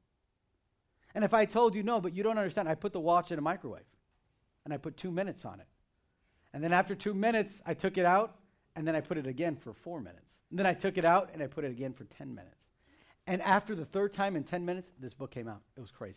And 1.15 1.23
if 1.23 1.35
I 1.35 1.45
told 1.45 1.75
you, 1.75 1.83
no, 1.83 2.01
but 2.01 2.15
you 2.15 2.23
don't 2.23 2.39
understand, 2.39 2.67
I 2.67 2.75
put 2.75 2.95
the 2.95 3.01
watch 3.01 3.31
in 3.31 3.39
a 3.39 3.43
microwave 3.43 3.85
and 4.65 4.73
I 4.73 4.79
put 4.79 4.97
two 4.97 5.11
minutes 5.11 5.45
on 5.45 5.61
it. 5.61 5.67
And 6.57 6.65
then 6.65 6.73
after 6.73 6.95
two 6.95 7.13
minutes, 7.13 7.61
I 7.67 7.75
took 7.75 7.99
it 7.99 8.07
out 8.07 8.37
and 8.77 8.89
then 8.89 8.97
I 8.97 9.03
put 9.03 9.19
it 9.19 9.27
again 9.27 9.57
for 9.57 9.75
four 9.75 10.01
minutes. 10.01 10.25
And 10.49 10.59
then 10.59 10.65
I 10.65 10.73
took 10.73 10.97
it 10.97 11.05
out 11.05 11.29
and 11.35 11.43
I 11.43 11.49
put 11.49 11.65
it 11.65 11.71
again 11.71 11.93
for 11.93 12.05
10 12.05 12.35
minutes. 12.35 12.57
And 13.27 13.43
after 13.43 13.75
the 13.75 13.85
third 13.85 14.15
time 14.15 14.37
in 14.37 14.43
10 14.43 14.65
minutes, 14.65 14.91
this 14.99 15.13
book 15.13 15.33
came 15.33 15.49
out. 15.49 15.61
It 15.77 15.81
was 15.81 15.91
crazy. 15.91 16.17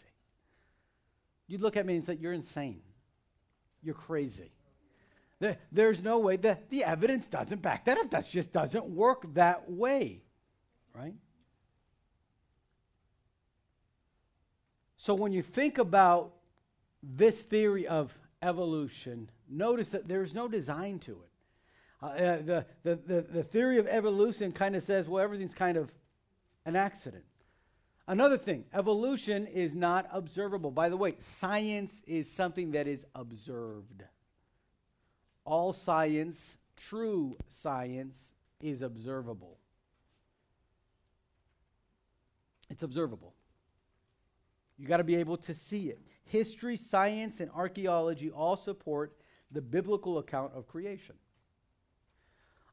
You'd 1.48 1.60
look 1.60 1.76
at 1.76 1.86
me 1.86 1.98
and 1.98 2.06
say, 2.06 2.18
You're 2.22 2.32
insane. 2.32 2.80
You're 3.84 3.96
crazy. 3.96 4.54
there's 5.74 6.02
no 6.02 6.20
way. 6.20 6.38
that 6.38 6.70
the 6.70 6.86
evidence 6.86 7.28
doesn't 7.28 7.62
back 7.62 7.84
that 7.84 7.98
up. 7.98 8.10
That 8.12 8.30
just 8.30 8.54
doesn't 8.54 8.86
work 8.86 9.34
that 9.34 9.70
way. 9.70 10.22
Right? 10.96 11.16
So 14.96 15.16
when 15.16 15.34
you 15.34 15.42
think 15.42 15.80
about 15.80 16.32
this 17.04 17.42
theory 17.42 17.88
of 17.88 18.18
evolution, 18.42 19.30
notice 19.50 19.90
that 19.90 20.08
there's 20.08 20.34
no 20.34 20.48
design 20.48 21.00
to 21.00 21.12
it. 21.12 21.30
Uh, 22.02 22.06
uh, 22.06 22.42
the, 22.42 22.66
the, 22.84 22.96
the, 22.96 23.22
the 23.22 23.44
theory 23.44 23.78
of 23.78 23.88
evolution 23.88 24.52
kind 24.52 24.76
of 24.76 24.84
says, 24.84 25.08
well, 25.08 25.24
everything's 25.24 25.54
kind 25.54 25.78
of 25.78 25.92
an 26.66 26.76
accident. 26.76 27.24
Another 28.08 28.38
thing, 28.38 28.64
evolution 28.74 29.46
is 29.48 29.76
not 29.76 30.08
observable. 30.12 30.72
By 30.72 30.90
the 30.90 30.98
way, 30.98 31.16
science 31.20 31.94
is 32.08 32.32
something 32.32 32.72
that 32.72 32.88
is 32.88 33.06
observed. 33.14 34.04
All 35.46 35.74
science, 35.74 36.58
true 36.76 37.38
science, 37.62 38.18
is 38.62 38.82
observable. 38.82 39.58
It's 42.70 42.82
observable. 42.82 43.34
You 44.78 44.88
got 44.88 44.98
to 44.98 45.04
be 45.04 45.18
able 45.18 45.38
to 45.38 45.54
see 45.54 45.90
it. 45.90 46.00
History, 46.24 46.78
science, 46.78 47.40
and 47.40 47.52
archaeology 47.52 48.32
all 48.32 48.56
support 48.56 49.14
the 49.52 49.62
biblical 49.62 50.18
account 50.18 50.54
of 50.54 50.68
creation. 50.68 51.16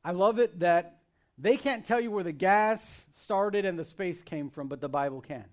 I 0.04 0.12
love 0.12 0.38
it 0.38 0.60
that 0.60 0.98
they 1.38 1.56
can't 1.56 1.84
tell 1.84 2.00
you 2.00 2.10
where 2.10 2.24
the 2.24 2.32
gas 2.32 3.06
started 3.14 3.64
and 3.64 3.78
the 3.78 3.84
space 3.84 4.22
came 4.22 4.50
from, 4.50 4.68
but 4.68 4.80
the 4.80 4.88
Bible 4.88 5.20
can. 5.20 5.44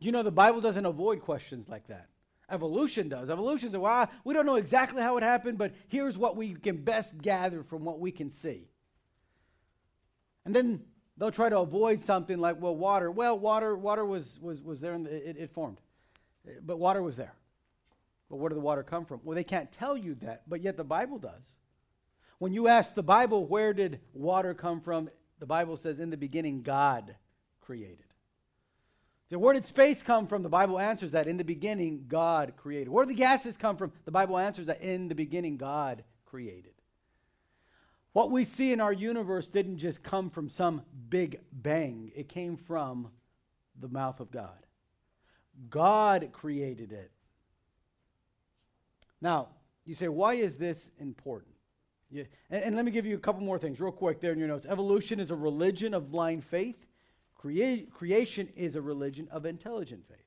You 0.00 0.12
know, 0.12 0.22
the 0.22 0.30
Bible 0.30 0.60
doesn't 0.60 0.86
avoid 0.86 1.20
questions 1.20 1.68
like 1.68 1.86
that. 1.88 2.08
Evolution 2.50 3.08
does. 3.08 3.28
Evolution 3.28 3.70
says, 3.70 3.78
well, 3.78 4.08
we 4.24 4.32
don't 4.32 4.46
know 4.46 4.54
exactly 4.54 5.02
how 5.02 5.16
it 5.16 5.22
happened, 5.22 5.58
but 5.58 5.74
here's 5.88 6.16
what 6.16 6.36
we 6.36 6.54
can 6.54 6.76
best 6.76 7.18
gather 7.18 7.62
from 7.62 7.84
what 7.84 8.00
we 8.00 8.10
can 8.10 8.30
see. 8.30 8.68
And 10.44 10.54
then 10.54 10.82
They'll 11.18 11.32
try 11.32 11.48
to 11.48 11.58
avoid 11.58 12.00
something 12.00 12.38
like, 12.38 12.60
well, 12.60 12.76
water. 12.76 13.10
Well, 13.10 13.38
water, 13.38 13.76
water 13.76 14.04
was, 14.04 14.38
was, 14.40 14.62
was 14.62 14.80
there, 14.80 14.94
and 14.94 15.06
it, 15.08 15.36
it 15.36 15.50
formed. 15.50 15.80
But 16.64 16.78
water 16.78 17.02
was 17.02 17.16
there. 17.16 17.34
But 18.28 18.36
where 18.36 18.48
did 18.48 18.56
the 18.56 18.62
water 18.62 18.82
come 18.82 19.06
from? 19.06 19.20
Well, 19.24 19.34
they 19.34 19.44
can't 19.44 19.72
tell 19.72 19.96
you 19.96 20.14
that, 20.16 20.42
but 20.48 20.62
yet 20.62 20.76
the 20.76 20.84
Bible 20.84 21.18
does. 21.18 21.56
When 22.38 22.52
you 22.52 22.68
ask 22.68 22.94
the 22.94 23.02
Bible, 23.02 23.46
where 23.46 23.72
did 23.72 24.00
water 24.12 24.54
come 24.54 24.80
from? 24.80 25.10
The 25.38 25.46
Bible 25.46 25.76
says, 25.76 25.98
in 25.98 26.10
the 26.10 26.16
beginning, 26.16 26.62
God 26.62 27.16
created. 27.60 28.04
So 29.30 29.38
where 29.38 29.52
did 29.52 29.66
space 29.66 30.02
come 30.02 30.26
from? 30.26 30.42
The 30.42 30.48
Bible 30.48 30.78
answers 30.78 31.12
that 31.12 31.26
in 31.26 31.36
the 31.36 31.44
beginning, 31.44 32.04
God 32.08 32.54
created. 32.56 32.88
Where 32.88 33.04
did 33.04 33.14
the 33.14 33.18
gases 33.18 33.56
come 33.56 33.76
from? 33.76 33.92
The 34.04 34.10
Bible 34.10 34.38
answers 34.38 34.66
that 34.66 34.80
in 34.80 35.08
the 35.08 35.14
beginning, 35.14 35.56
God 35.58 36.02
created. 36.24 36.72
What 38.12 38.30
we 38.30 38.44
see 38.44 38.72
in 38.72 38.80
our 38.80 38.92
universe 38.92 39.48
didn't 39.48 39.78
just 39.78 40.02
come 40.02 40.30
from 40.30 40.48
some 40.48 40.82
big 41.08 41.40
bang, 41.52 42.10
it 42.16 42.28
came 42.28 42.56
from 42.56 43.10
the 43.78 43.88
mouth 43.88 44.20
of 44.20 44.30
God. 44.30 44.66
God 45.68 46.30
created 46.32 46.92
it. 46.92 47.10
Now, 49.20 49.48
you 49.84 49.94
say, 49.94 50.08
why 50.08 50.34
is 50.34 50.56
this 50.56 50.90
important? 50.98 51.54
and, 52.12 52.26
and 52.50 52.76
let 52.76 52.84
me 52.84 52.90
give 52.90 53.04
you 53.04 53.16
a 53.16 53.20
couple 53.20 53.42
more 53.42 53.58
things 53.58 53.80
real 53.80 53.92
quick 53.92 54.20
there 54.20 54.32
in 54.32 54.38
your 54.38 54.48
notes. 54.48 54.66
Evolution 54.66 55.20
is 55.20 55.30
a 55.30 55.36
religion 55.36 55.94
of 55.94 56.10
blind 56.10 56.44
faith. 56.44 56.76
Crea- 57.34 57.86
creation 57.92 58.48
is 58.56 58.74
a 58.76 58.80
religion 58.80 59.28
of 59.30 59.46
intelligent 59.46 60.06
faith. 60.08 60.18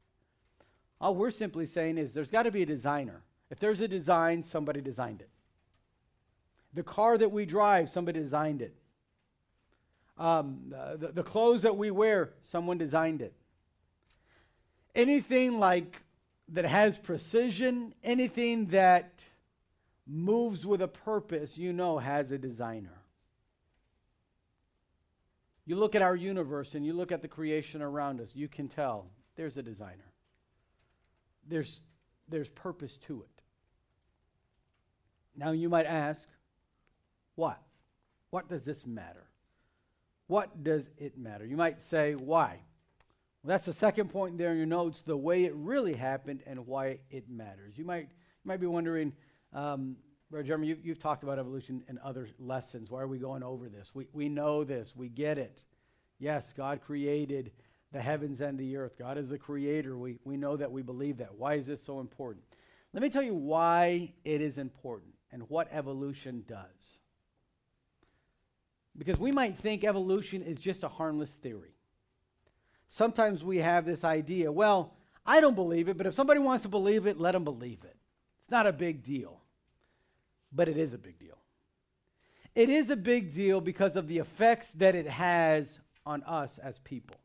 All 1.00 1.16
we're 1.16 1.32
simply 1.32 1.66
saying 1.66 1.98
is 1.98 2.14
there's 2.14 2.30
got 2.30 2.44
to 2.44 2.52
be 2.52 2.62
a 2.62 2.66
designer. 2.66 3.24
If 3.50 3.60
there's 3.60 3.82
a 3.82 3.88
design, 3.88 4.44
somebody 4.44 4.82
designed 4.82 5.22
it. 5.22 5.30
The 6.74 6.84
car 6.84 7.18
that 7.18 7.32
we 7.32 7.46
drive, 7.46 7.90
somebody 7.90 8.20
designed 8.20 8.62
it. 8.62 8.76
Um, 10.18 10.60
the, 10.70 11.12
the 11.12 11.24
clothes 11.24 11.64
that 11.64 11.76
we 11.76 11.92
wear, 11.92 12.34
someone 12.44 12.78
designed 12.78 13.22
it. 13.22 13.34
Anything 14.94 15.60
like 15.60 16.02
that 16.52 16.66
has 16.66 16.98
precision, 16.98 17.94
anything 18.04 18.68
that 18.68 19.14
moves 20.06 20.66
with 20.66 20.82
a 20.82 20.88
purpose, 20.88 21.58
you 21.58 21.72
know, 21.72 21.98
has 21.98 22.32
a 22.32 22.38
designer. 22.38 22.98
You 25.66 25.76
look 25.76 25.96
at 25.96 26.02
our 26.02 26.16
universe 26.16 26.76
and 26.76 26.86
you 26.86 26.94
look 26.94 27.12
at 27.12 27.22
the 27.22 27.28
creation 27.28 27.82
around 27.82 28.20
us, 28.20 28.32
you 28.36 28.48
can 28.48 28.68
tell 28.68 29.06
there's 29.36 29.58
a 29.58 29.64
designer. 29.64 30.12
There's, 31.48 31.82
there's 32.28 32.50
purpose 32.50 32.98
to 33.08 33.22
it. 33.22 33.42
Now 35.36 35.52
you 35.52 35.70
might 35.70 35.86
ask, 35.86 36.28
what? 37.36 37.62
What 38.32 38.50
does 38.50 38.64
this 38.64 38.86
matter? 38.86 39.24
What 40.28 40.64
does 40.64 40.90
it 40.98 41.18
matter? 41.18 41.46
You 41.46 41.58
might 41.58 41.82
say, 41.82 42.16
why? 42.16 42.60
Well, 43.44 43.50
that's 43.50 43.66
the 43.66 43.74
second 43.74 44.10
point 44.10 44.38
there 44.38 44.52
in 44.52 44.58
your 44.58 44.68
notes, 44.68 45.02
the 45.02 45.18
way 45.18 45.46
it 45.46 45.54
really 45.56 45.96
happened 45.96 46.44
and 46.46 46.68
why 46.68 47.00
it 47.10 47.28
matters. 47.28 47.76
You 47.76 47.86
might, 47.86 48.04
you 48.04 48.46
might 48.46 48.60
be 48.60 48.68
wondering, 48.68 49.14
um, 49.52 49.96
Brother 50.30 50.48
Jeremy, 50.48 50.68
you, 50.68 50.78
you've 50.84 51.00
talked 51.00 51.24
about 51.24 51.40
evolution 51.40 51.84
in 51.90 51.98
other 52.04 52.30
lessons. 52.38 52.92
Why 52.92 53.02
are 53.02 53.08
we 53.08 53.18
going 53.18 53.42
over 53.42 53.68
this? 53.68 53.92
We, 53.96 54.08
we 54.14 54.30
know 54.30 54.64
this. 54.64 54.96
We 54.96 55.10
get 55.10 55.40
it. 55.40 55.64
Yes, 56.20 56.54
God 56.56 56.82
created 56.82 57.52
the 57.92 58.00
heavens 58.00 58.42
and 58.42 58.60
the 58.60 58.78
earth. 58.78 58.94
God 58.98 59.18
is 59.18 59.30
the 59.30 59.40
creator. 59.40 59.98
We, 59.98 60.20
we 60.24 60.38
know 60.38 60.56
that. 60.56 60.72
We 60.72 60.84
believe 60.84 61.18
that. 61.18 61.34
Why 61.36 61.56
is 61.56 61.66
this 61.66 61.84
so 61.84 62.00
important? 62.00 62.46
Let 62.94 63.02
me 63.02 63.10
tell 63.10 63.24
you 63.24 63.34
why 63.34 64.14
it 64.24 64.40
is 64.40 64.60
important 64.60 65.14
and 65.32 65.50
what 65.50 65.68
evolution 65.72 66.44
does. 66.48 67.00
Because 68.98 69.18
we 69.18 69.32
might 69.32 69.58
think 69.58 69.84
evolution 69.84 70.44
is 70.44 70.60
just 70.60 70.84
a 70.84 70.90
harmless 70.90 71.32
theory. 71.32 71.74
Sometimes 72.94 73.44
we 73.44 73.58
have 73.58 73.86
this 73.86 74.04
idea, 74.04 74.52
well, 74.52 74.94
I 75.26 75.40
don't 75.40 75.56
believe 75.56 75.88
it, 75.88 75.98
but 75.98 76.08
if 76.08 76.14
somebody 76.14 76.40
wants 76.40 76.64
to 76.64 76.70
believe 76.70 77.08
it, 77.08 77.20
let 77.20 77.32
them 77.32 77.44
believe 77.44 77.80
it. 77.84 77.96
It's 78.44 78.52
not 78.52 78.68
a 78.68 78.74
big 78.74 79.04
deal 79.04 79.42
but 80.52 80.68
it 80.68 80.78
is 80.78 80.94
a 80.94 80.98
big 80.98 81.18
deal. 81.20 81.38
It 82.54 82.70
is 82.70 82.90
a 82.90 82.96
big 82.96 83.34
deal 83.34 83.62
because 83.62 83.96
of 83.96 84.08
the 84.08 84.18
effects 84.18 84.72
that 84.76 84.96
it 84.96 85.08
has 85.08 85.80
on 86.06 86.24
us 86.24 86.60
as 86.62 86.80
people. 86.80 87.18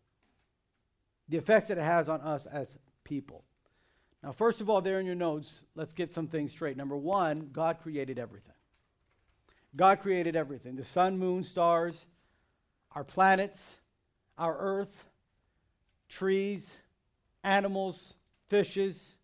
The 1.28 1.36
effects 1.36 1.68
that 1.68 1.78
it 1.78 1.82
has 1.84 2.08
on 2.08 2.20
us 2.20 2.46
as 2.46 2.76
people. 3.02 3.42
Now, 4.22 4.32
first 4.32 4.60
of 4.60 4.70
all, 4.70 4.80
there 4.80 5.00
in 5.00 5.06
your 5.06 5.16
notes, 5.16 5.64
let's 5.74 5.92
get 5.92 6.14
some 6.14 6.28
things 6.28 6.52
straight. 6.52 6.76
Number 6.76 6.96
one, 6.96 7.50
God 7.52 7.78
created 7.82 8.18
everything. 8.18 8.52
God 9.74 10.00
created 10.00 10.36
everything 10.36 10.76
the 10.76 10.84
sun, 10.84 11.18
moon, 11.18 11.42
stars, 11.42 12.06
our 12.92 13.04
planets, 13.04 13.60
our 14.38 14.56
earth, 14.56 15.04
trees, 16.08 16.76
animals, 17.44 18.14
fishes, 18.48 19.14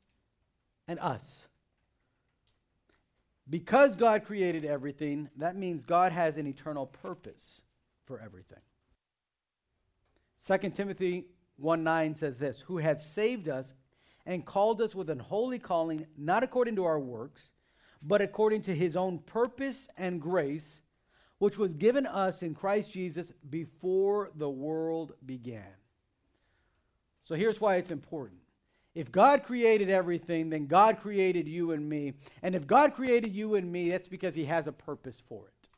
and 0.89 0.99
us. 1.01 1.47
Because 3.49 3.97
God 3.97 4.25
created 4.25 4.65
everything, 4.65 5.29
that 5.37 5.57
means 5.57 5.85
God 5.85 6.13
has 6.13 6.37
an 6.37 6.47
eternal 6.47 6.87
purpose 6.87 7.61
for 8.07 8.21
everything. 8.21 8.61
2 10.47 10.71
Timothy 10.71 11.27
1 11.57 11.85
9 11.85 12.17
says 12.17 12.39
this 12.39 12.61
Who 12.63 12.79
hath 12.79 13.05
saved 13.05 13.49
us 13.49 13.75
and 14.27 14.45
called 14.45 14.81
us 14.81 14.95
with 14.95 15.11
an 15.11 15.19
holy 15.19 15.59
calling, 15.59 16.07
not 16.17 16.43
according 16.43 16.77
to 16.77 16.85
our 16.85 16.99
works, 16.99 17.51
but 18.03 18.23
according 18.23 18.63
to 18.63 18.75
his 18.75 18.97
own 18.97 19.19
purpose 19.19 19.89
and 19.97 20.21
grace, 20.21 20.81
which 21.39 21.59
was 21.59 21.75
given 21.75 22.07
us 22.07 22.43
in 22.43 22.55
Christ 22.55 22.93
Jesus 22.93 23.33
before 23.51 24.31
the 24.37 24.51
world 24.51 25.13
began. 25.27 25.75
So 27.33 27.37
here's 27.37 27.63
why 27.63 27.77
it's 27.77 27.91
important 27.91 28.39
if 28.95 29.11
God 29.11 29.45
created 29.45 29.89
everything, 29.89 30.51
then 30.51 30.67
God 30.67 31.01
created 31.01 31.49
you 31.49 31.73
and 31.73 31.89
me. 31.89 32.13
And 32.43 32.55
if 32.55 32.67
God 32.67 32.93
created 32.93 33.35
you 33.35 33.55
and 33.55 33.73
me, 33.73 33.89
that's 33.89 34.07
because 34.07 34.35
He 34.35 34.45
has 34.45 34.67
a 34.67 34.73
purpose 34.73 35.17
for 35.31 35.47
it. 35.49 35.69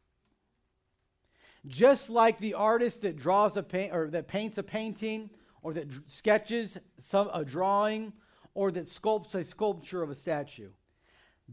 Just 1.68 2.10
like 2.10 2.40
the 2.40 2.54
artist 2.54 3.02
that 3.02 3.14
draws 3.14 3.56
a 3.56 3.62
paint 3.62 3.94
or 3.94 4.10
that 4.10 4.26
paints 4.26 4.58
a 4.58 4.64
painting 4.64 5.30
or 5.62 5.72
that 5.74 5.86
sketches 6.08 6.76
some, 6.98 7.30
a 7.32 7.44
drawing 7.44 8.12
or 8.54 8.72
that 8.72 8.86
sculpts 8.86 9.36
a 9.36 9.44
sculpture 9.44 10.02
of 10.02 10.10
a 10.10 10.14
statue, 10.16 10.70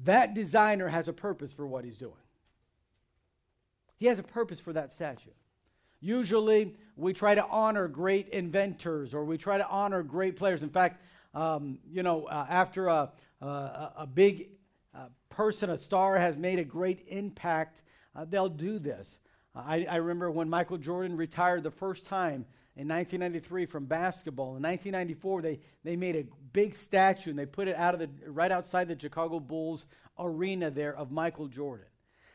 that 0.04 0.34
designer 0.34 0.88
has 0.88 1.10
a 1.10 1.14
purpose 1.14 1.54
for 1.54 1.68
what 1.68 1.86
he's 1.86 2.00
doing. 2.00 2.16
He 3.98 4.08
has 4.08 4.18
a 4.18 4.24
purpose 4.24 4.60
for 4.60 4.74
that 4.74 4.96
statue. 4.96 5.30
Usually, 6.00 6.76
we 7.02 7.14
try 7.14 7.34
to 7.34 7.46
honor 7.46 7.88
great 7.88 8.30
inventors 8.30 9.14
or 9.14 9.26
we 9.26 9.38
try 9.38 9.58
to 9.58 9.68
honor 9.68 10.04
great 10.04 10.38
players. 10.38 10.62
In 10.62 10.70
fact, 10.70 11.02
um, 11.34 11.80
you 11.92 12.04
know, 12.04 12.26
uh, 12.26 12.46
after 12.48 12.88
a, 12.88 13.12
a, 13.42 13.46
a 13.98 14.08
big 14.08 14.50
uh, 14.94 15.06
person, 15.30 15.72
a 15.72 15.78
star, 15.78 16.18
has 16.18 16.38
made 16.38 16.60
a 16.60 16.64
great 16.64 17.06
impact, 17.08 17.82
uh, 18.16 18.26
they'll 18.30 18.50
do 18.50 18.78
this. 18.78 19.18
I, 19.56 19.86
I, 19.90 19.96
remember 19.98 20.32
when 20.32 20.50
Michael 20.50 20.78
Jordan 20.78 21.18
retired 21.18 21.64
the 21.64 21.72
first 21.72 22.06
time 22.06 22.46
in 22.78 22.88
1993 22.88 23.66
from 23.66 23.86
basketball. 23.86 24.56
In 24.56 24.64
1994, 24.64 25.42
they, 25.42 25.60
they 25.84 25.96
made 25.96 26.16
a 26.16 26.26
big 26.54 26.76
statue 26.76 27.32
and 27.32 27.40
they 27.40 27.46
put 27.46 27.68
it 27.68 27.76
out 27.76 27.94
of 27.94 28.00
the, 28.00 28.10
right 28.28 28.52
outside 28.52 28.88
the 28.88 28.98
Chicago 28.98 29.40
Bulls 29.40 29.86
arena 30.20 30.70
there 30.70 30.96
of 30.96 31.12
Michael 31.12 31.48
Jordan. 31.48 31.88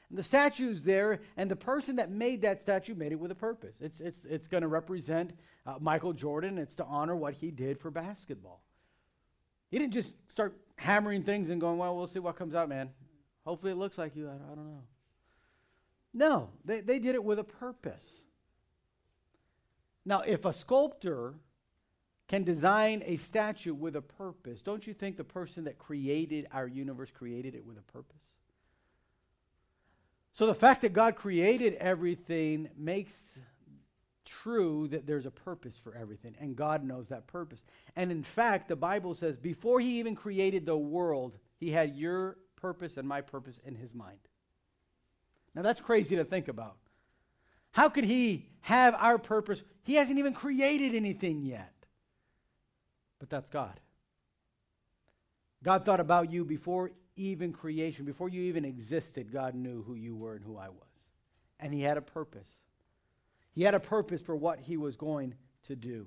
And 0.08 0.18
the 0.18 0.22
statue's 0.22 0.82
there, 0.82 1.20
and 1.36 1.50
the 1.50 1.56
person 1.56 1.96
that 1.96 2.10
made 2.10 2.42
that 2.42 2.60
statue 2.60 2.94
made 2.94 3.12
it 3.12 3.18
with 3.18 3.32
a 3.32 3.36
purpose. 3.36 3.76
It's, 3.80 3.98
it's, 4.00 4.20
it's 4.24 4.46
going 4.46 4.62
to 4.62 4.68
represent 4.68 5.32
uh, 5.66 5.74
Michael 5.80 6.12
Jordan. 6.12 6.58
It's 6.58 6.76
to 6.76 6.84
honor 6.84 7.16
what 7.16 7.34
he 7.34 7.50
did 7.50 7.80
for 7.80 7.90
basketball. 7.90 8.62
He 9.70 9.78
didn't 9.78 9.92
just 9.92 10.12
start 10.28 10.56
hammering 10.76 11.24
things 11.24 11.48
and 11.48 11.60
going, 11.60 11.78
well, 11.78 11.96
we'll 11.96 12.06
see 12.06 12.20
what 12.20 12.36
comes 12.36 12.54
out, 12.54 12.68
man. 12.68 12.90
Hopefully 13.44 13.72
it 13.72 13.76
looks 13.76 13.98
like 13.98 14.14
you. 14.14 14.28
I, 14.28 14.34
I 14.34 14.54
don't 14.54 14.66
know. 14.66 14.82
No, 16.14 16.50
they, 16.64 16.80
they 16.80 16.98
did 16.98 17.14
it 17.14 17.24
with 17.24 17.38
a 17.38 17.44
purpose. 17.44 18.20
Now, 20.04 20.20
if 20.20 20.44
a 20.44 20.52
sculptor 20.52 21.34
can 22.28 22.44
design 22.44 23.02
a 23.06 23.16
statue 23.16 23.74
with 23.74 23.96
a 23.96 24.02
purpose, 24.02 24.62
don't 24.62 24.86
you 24.86 24.94
think 24.94 25.16
the 25.16 25.24
person 25.24 25.64
that 25.64 25.78
created 25.78 26.46
our 26.52 26.68
universe 26.68 27.10
created 27.10 27.56
it 27.56 27.66
with 27.66 27.76
a 27.76 27.82
purpose? 27.92 28.35
So 30.36 30.46
the 30.46 30.54
fact 30.54 30.82
that 30.82 30.92
God 30.92 31.16
created 31.16 31.74
everything 31.74 32.68
makes 32.76 33.14
true 34.26 34.86
that 34.88 35.06
there's 35.06 35.24
a 35.24 35.30
purpose 35.30 35.80
for 35.82 35.94
everything, 35.94 36.34
and 36.38 36.54
God 36.54 36.84
knows 36.84 37.08
that 37.08 37.26
purpose. 37.26 37.64
And 37.96 38.12
in 38.12 38.22
fact, 38.22 38.68
the 38.68 38.76
Bible 38.76 39.14
says 39.14 39.38
before 39.38 39.80
He 39.80 39.98
even 39.98 40.14
created 40.14 40.66
the 40.66 40.76
world, 40.76 41.38
He 41.58 41.70
had 41.70 41.96
your 41.96 42.36
purpose 42.56 42.98
and 42.98 43.08
my 43.08 43.22
purpose 43.22 43.58
in 43.64 43.74
His 43.76 43.94
mind. 43.94 44.18
Now, 45.54 45.62
that's 45.62 45.80
crazy 45.80 46.16
to 46.16 46.24
think 46.24 46.48
about. 46.48 46.76
How 47.70 47.88
could 47.88 48.04
He 48.04 48.50
have 48.60 48.94
our 48.94 49.16
purpose? 49.16 49.62
He 49.84 49.94
hasn't 49.94 50.18
even 50.18 50.34
created 50.34 50.94
anything 50.94 51.46
yet. 51.46 51.72
But 53.20 53.30
that's 53.30 53.48
God. 53.48 53.80
God 55.64 55.86
thought 55.86 56.00
about 56.00 56.30
you 56.30 56.44
before 56.44 56.90
even 57.16 57.52
creation, 57.52 58.04
before 58.04 58.28
you 58.28 58.42
even 58.42 58.64
existed, 58.64 59.32
God 59.32 59.54
knew 59.54 59.82
who 59.82 59.94
you 59.94 60.14
were 60.14 60.34
and 60.34 60.44
who 60.44 60.56
I 60.56 60.68
was. 60.68 60.78
And 61.58 61.72
He 61.72 61.82
had 61.82 61.96
a 61.96 62.02
purpose. 62.02 62.48
He 63.56 63.62
had 63.62 63.74
a 63.74 63.80
purpose 63.80 64.20
for 64.20 64.36
what 64.36 64.60
he 64.60 64.76
was 64.76 64.96
going 64.96 65.34
to 65.66 65.74
do. 65.74 66.06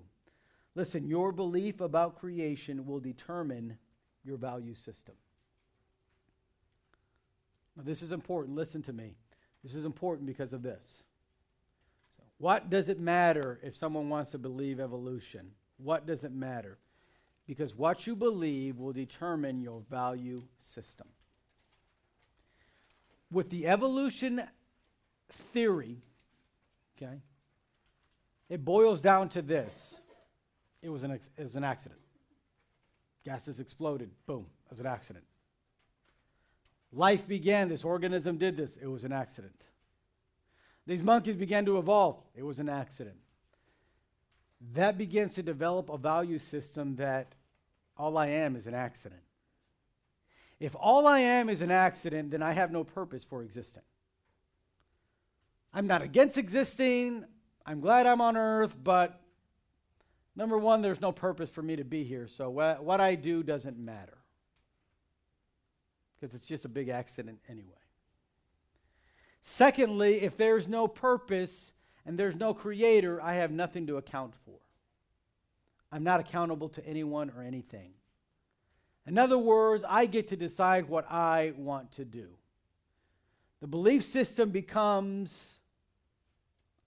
Listen, 0.76 1.08
your 1.08 1.32
belief 1.32 1.82
about 1.82 2.20
creation 2.20 2.86
will 2.86 3.00
determine 3.00 3.76
your 4.24 4.38
value 4.38 4.76
system. 4.76 5.16
Now, 7.76 7.82
this 7.84 8.04
is 8.04 8.12
important. 8.12 8.56
Listen 8.56 8.84
to 8.84 8.94
me. 8.94 9.16
This 9.64 9.74
is 9.74 9.84
important 9.84 10.28
because 10.28 10.54
of 10.54 10.62
this. 10.62 11.04
So, 12.16 12.24
what 12.38 12.70
does 12.70 12.88
it 12.88 13.00
matter 13.00 13.60
if 13.64 13.76
someone 13.76 14.10
wants 14.10 14.30
to 14.32 14.38
believe 14.38 14.80
evolution? 14.80 15.50
What 15.78 16.06
does 16.06 16.24
it 16.24 16.32
matter? 16.32 16.78
Because 17.50 17.74
what 17.74 18.06
you 18.06 18.16
believe 18.16 18.78
will 18.78 18.94
determine 18.94 19.60
your 19.60 19.82
value 19.90 20.44
system. 20.60 21.08
With 23.32 23.50
the 23.50 23.66
evolution 23.66 24.44
theory, 25.52 25.98
okay, 26.96 27.24
it 28.50 28.64
boils 28.64 29.02
down 29.02 29.30
to 29.30 29.42
this 29.42 29.96
it 30.84 30.90
was 30.90 31.02
an, 31.02 31.14
it 31.14 31.44
was 31.44 31.56
an 31.56 31.64
accident. 31.64 32.00
Gases 33.26 33.60
exploded. 33.60 34.12
Boom. 34.28 34.46
It 34.68 34.70
was 34.70 34.80
an 34.80 34.86
accident. 34.86 35.26
Life 36.92 37.28
began. 37.28 37.68
This 37.68 37.84
organism 37.84 38.38
did 38.38 38.58
this. 38.58 38.78
It 38.80 38.86
was 38.86 39.06
an 39.06 39.12
accident. 39.12 39.64
These 40.86 41.02
monkeys 41.02 41.36
began 41.36 41.66
to 41.66 41.80
evolve. 41.80 42.18
It 42.36 42.44
was 42.44 42.60
an 42.60 42.70
accident. 42.70 43.18
that 44.74 45.00
begins 45.00 45.34
to 45.34 45.42
develop 45.42 45.90
a 45.90 45.98
value 45.98 46.38
system 46.38 46.96
that 46.98 47.34
all 48.00 48.18
I 48.18 48.28
am 48.28 48.56
is 48.56 48.66
an 48.66 48.74
accident. 48.74 49.22
If 50.60 50.76
all 50.76 51.06
I 51.06 51.20
am 51.20 51.50
is 51.50 51.62
an 51.62 51.70
accident, 51.70 52.32
then 52.32 52.42
I 52.42 52.54
have 52.54 52.72
no 52.72 52.84
purpose 52.84 53.24
for 53.24 53.44
existing. 53.44 53.84
I'm 55.74 55.86
not 55.86 56.02
against 56.02 56.38
existing. 56.38 57.26
I'm 57.66 57.82
glad 57.82 58.08
I'm 58.08 58.22
on 58.22 58.36
earth, 58.36 58.74
but 58.84 59.22
number 60.36 60.58
one, 60.58 60.82
there's 60.82 61.02
no 61.02 61.12
purpose 61.12 61.50
for 61.50 61.62
me 61.62 61.76
to 61.76 61.84
be 61.84 62.04
here. 62.04 62.28
So 62.28 62.50
what, 62.50 62.84
what 62.84 63.00
I 63.00 63.16
do 63.16 63.44
doesn't 63.44 63.78
matter 63.78 64.18
because 66.20 66.36
it's 66.36 66.48
just 66.48 66.66
a 66.66 66.70
big 66.70 66.90
accident 66.90 67.40
anyway. 67.48 67.68
Secondly, 69.42 70.22
if 70.22 70.36
there's 70.36 70.68
no 70.68 70.88
purpose 70.88 71.72
and 72.06 72.18
there's 72.18 72.36
no 72.36 72.54
creator, 72.54 73.22
I 73.22 73.36
have 73.36 73.52
nothing 73.52 73.88
to 73.88 73.98
account 73.98 74.34
for. 74.46 74.60
I'm 75.92 76.04
not 76.04 76.20
accountable 76.20 76.70
to 76.70 76.86
anyone 76.86 77.32
or 77.36 77.44
anything. 77.44 77.92
In 79.08 79.18
other 79.18 79.38
words, 79.38 79.84
I 79.88 80.06
get 80.06 80.28
to 80.30 80.36
decide 80.36 80.88
what 80.88 81.10
I 81.12 81.54
want 81.58 81.92
to 81.94 82.06
do. 82.06 82.28
The 83.62 83.68
belief 83.68 84.04
system 84.04 84.52
becomes 84.52 85.56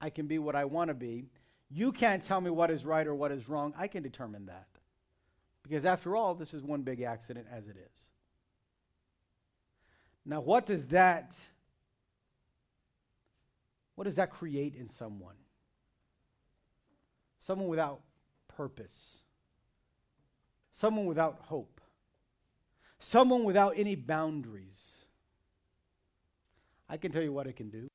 I 0.00 0.10
can 0.10 0.26
be 0.26 0.38
what 0.38 0.56
I 0.56 0.64
want 0.64 0.88
to 0.88 0.94
be. 0.94 1.26
You 1.70 1.92
can't 1.92 2.24
tell 2.24 2.40
me 2.40 2.50
what 2.50 2.70
is 2.70 2.84
right 2.84 3.06
or 3.06 3.14
what 3.14 3.30
is 3.30 3.48
wrong. 3.48 3.72
I 3.78 3.86
can 3.86 4.02
determine 4.02 4.46
that. 4.46 4.66
Because 5.62 5.84
after 5.84 6.16
all, 6.16 6.34
this 6.34 6.54
is 6.54 6.62
one 6.62 6.82
big 6.82 7.02
accident 7.02 7.46
as 7.50 7.68
it 7.68 7.76
is. 7.76 8.02
Now, 10.24 10.40
what 10.40 10.66
does 10.66 10.86
that 10.86 11.34
what 13.94 14.04
does 14.04 14.14
that 14.14 14.30
create 14.30 14.74
in 14.74 14.88
someone? 14.88 15.34
Someone 17.38 17.68
without 17.68 18.00
purpose. 18.56 19.18
Someone 20.72 21.06
without 21.06 21.38
hope. 21.42 21.80
Someone 22.98 23.44
without 23.44 23.74
any 23.76 23.94
boundaries. 23.94 24.80
I 26.88 26.96
can 26.96 27.12
tell 27.12 27.22
you 27.22 27.32
what 27.32 27.46
it 27.46 27.56
can 27.56 27.70
do. 27.70 27.88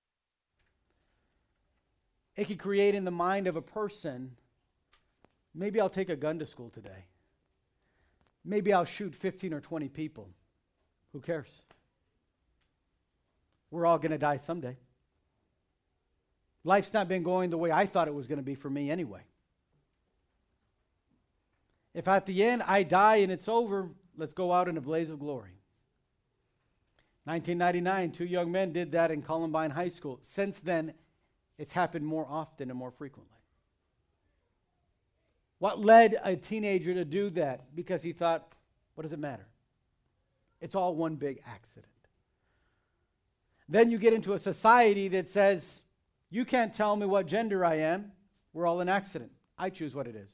It 2.35 2.47
can 2.47 2.57
create 2.57 2.93
in 2.93 3.05
the 3.05 3.11
mind 3.11 3.47
of 3.47 3.55
a 3.55 3.61
person 3.61 4.31
maybe 5.53 5.81
I'll 5.81 5.89
take 5.89 6.09
a 6.09 6.15
gun 6.15 6.39
to 6.39 6.45
school 6.45 6.69
today. 6.69 7.05
Maybe 8.45 8.71
I'll 8.71 8.85
shoot 8.85 9.15
15 9.15 9.53
or 9.53 9.59
20 9.59 9.89
people. 9.89 10.29
Who 11.13 11.19
cares? 11.19 11.47
We're 13.71 13.85
all 13.85 13.97
going 13.97 14.11
to 14.11 14.17
die 14.17 14.39
someday. 14.45 14.77
Life's 16.63 16.93
not 16.93 17.07
been 17.07 17.23
going 17.23 17.49
the 17.49 17.57
way 17.57 17.71
I 17.71 17.85
thought 17.85 18.07
it 18.07 18.13
was 18.13 18.27
going 18.27 18.39
to 18.39 18.43
be 18.43 18.55
for 18.55 18.69
me 18.69 18.91
anyway. 18.91 19.21
If 21.97 22.07
at 22.07 22.27
the 22.27 22.43
end 22.43 22.61
I 22.61 22.83
die 22.83 23.15
and 23.17 23.31
it's 23.31 23.49
over, 23.49 23.89
let's 24.15 24.35
go 24.35 24.53
out 24.53 24.67
in 24.67 24.77
a 24.77 24.81
blaze 24.81 25.09
of 25.09 25.17
glory. 25.17 25.57
1999, 27.23 28.11
two 28.11 28.23
young 28.23 28.51
men 28.51 28.71
did 28.71 28.91
that 28.91 29.09
in 29.09 29.23
Columbine 29.23 29.71
High 29.71 29.89
School. 29.89 30.19
Since 30.21 30.59
then, 30.59 30.93
it's 31.57 31.71
happened 31.71 32.05
more 32.05 32.27
often 32.29 32.69
and 32.69 32.77
more 32.77 32.91
frequently. 32.91 33.39
What 35.57 35.83
led 35.83 36.19
a 36.23 36.35
teenager 36.35 36.93
to 36.93 37.03
do 37.03 37.31
that? 37.31 37.75
Because 37.75 38.03
he 38.03 38.13
thought, 38.13 38.53
what 38.93 39.01
does 39.01 39.11
it 39.11 39.17
matter? 39.17 39.47
It's 40.61 40.75
all 40.75 40.93
one 40.93 41.15
big 41.15 41.41
accident. 41.47 41.87
Then 43.67 43.89
you 43.89 43.97
get 43.97 44.13
into 44.13 44.33
a 44.33 44.39
society 44.39 45.07
that 45.07 45.31
says, 45.31 45.81
you 46.29 46.45
can't 46.45 46.75
tell 46.75 46.95
me 46.95 47.07
what 47.07 47.25
gender 47.25 47.65
I 47.65 47.77
am. 47.77 48.11
We're 48.53 48.67
all 48.67 48.81
an 48.81 48.87
accident. 48.87 49.31
I 49.57 49.71
choose 49.71 49.95
what 49.95 50.05
it 50.05 50.15
is. 50.15 50.29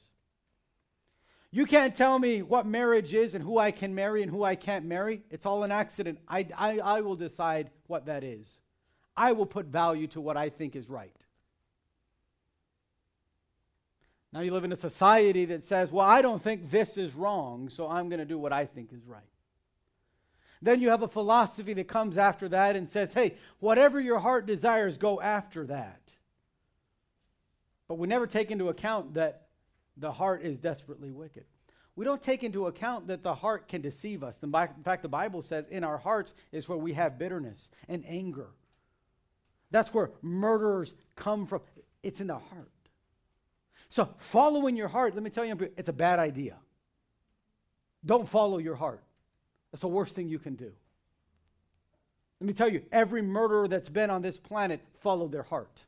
You 1.54 1.66
can't 1.66 1.94
tell 1.94 2.18
me 2.18 2.42
what 2.42 2.66
marriage 2.66 3.14
is 3.14 3.36
and 3.36 3.44
who 3.44 3.58
I 3.58 3.70
can 3.70 3.94
marry 3.94 4.22
and 4.22 4.30
who 4.30 4.42
I 4.42 4.56
can't 4.56 4.86
marry. 4.86 5.22
It's 5.30 5.46
all 5.46 5.62
an 5.62 5.70
accident. 5.70 6.18
I, 6.26 6.48
I, 6.56 6.78
I 6.80 7.00
will 7.02 7.14
decide 7.14 7.70
what 7.86 8.06
that 8.06 8.24
is. 8.24 8.50
I 9.16 9.30
will 9.30 9.46
put 9.46 9.66
value 9.66 10.08
to 10.08 10.20
what 10.20 10.36
I 10.36 10.48
think 10.48 10.74
is 10.74 10.90
right. 10.90 11.14
Now 14.32 14.40
you 14.40 14.50
live 14.50 14.64
in 14.64 14.72
a 14.72 14.76
society 14.76 15.44
that 15.44 15.64
says, 15.64 15.92
well, 15.92 16.04
I 16.04 16.22
don't 16.22 16.42
think 16.42 16.72
this 16.72 16.98
is 16.98 17.14
wrong, 17.14 17.68
so 17.68 17.88
I'm 17.88 18.08
going 18.08 18.18
to 18.18 18.24
do 18.24 18.36
what 18.36 18.52
I 18.52 18.66
think 18.66 18.92
is 18.92 19.06
right. 19.06 19.22
Then 20.60 20.80
you 20.80 20.88
have 20.88 21.02
a 21.02 21.08
philosophy 21.08 21.72
that 21.74 21.86
comes 21.86 22.18
after 22.18 22.48
that 22.48 22.74
and 22.74 22.90
says, 22.90 23.12
hey, 23.12 23.36
whatever 23.60 24.00
your 24.00 24.18
heart 24.18 24.46
desires, 24.46 24.98
go 24.98 25.20
after 25.20 25.66
that. 25.66 26.00
But 27.86 27.98
we 27.98 28.08
never 28.08 28.26
take 28.26 28.50
into 28.50 28.70
account 28.70 29.14
that 29.14 29.43
the 29.96 30.12
heart 30.12 30.42
is 30.42 30.58
desperately 30.58 31.10
wicked. 31.10 31.44
We 31.96 32.04
don't 32.04 32.22
take 32.22 32.42
into 32.42 32.66
account 32.66 33.06
that 33.06 33.22
the 33.22 33.34
heart 33.34 33.68
can 33.68 33.80
deceive 33.80 34.24
us. 34.24 34.34
In 34.42 34.50
fact, 34.50 35.02
the 35.02 35.08
Bible 35.08 35.42
says 35.42 35.64
in 35.70 35.84
our 35.84 35.98
hearts 35.98 36.34
is 36.50 36.68
where 36.68 36.78
we 36.78 36.92
have 36.94 37.18
bitterness 37.18 37.70
and 37.88 38.04
anger. 38.06 38.48
That's 39.70 39.94
where 39.94 40.10
murderers 40.22 40.94
come 41.14 41.46
from. 41.46 41.60
It's 42.02 42.20
in 42.20 42.26
the 42.26 42.38
heart. 42.38 42.70
So, 43.88 44.08
following 44.18 44.76
your 44.76 44.88
heart, 44.88 45.14
let 45.14 45.22
me 45.22 45.30
tell 45.30 45.44
you, 45.44 45.56
it's 45.76 45.88
a 45.88 45.92
bad 45.92 46.18
idea. 46.18 46.56
Don't 48.04 48.28
follow 48.28 48.58
your 48.58 48.74
heart. 48.74 49.02
That's 49.70 49.82
the 49.82 49.88
worst 49.88 50.14
thing 50.14 50.28
you 50.28 50.38
can 50.38 50.56
do. 50.56 50.72
Let 52.40 52.46
me 52.46 52.52
tell 52.52 52.68
you, 52.68 52.82
every 52.90 53.22
murderer 53.22 53.68
that's 53.68 53.88
been 53.88 54.10
on 54.10 54.20
this 54.20 54.36
planet 54.36 54.80
followed 55.00 55.30
their 55.30 55.44
heart. 55.44 55.82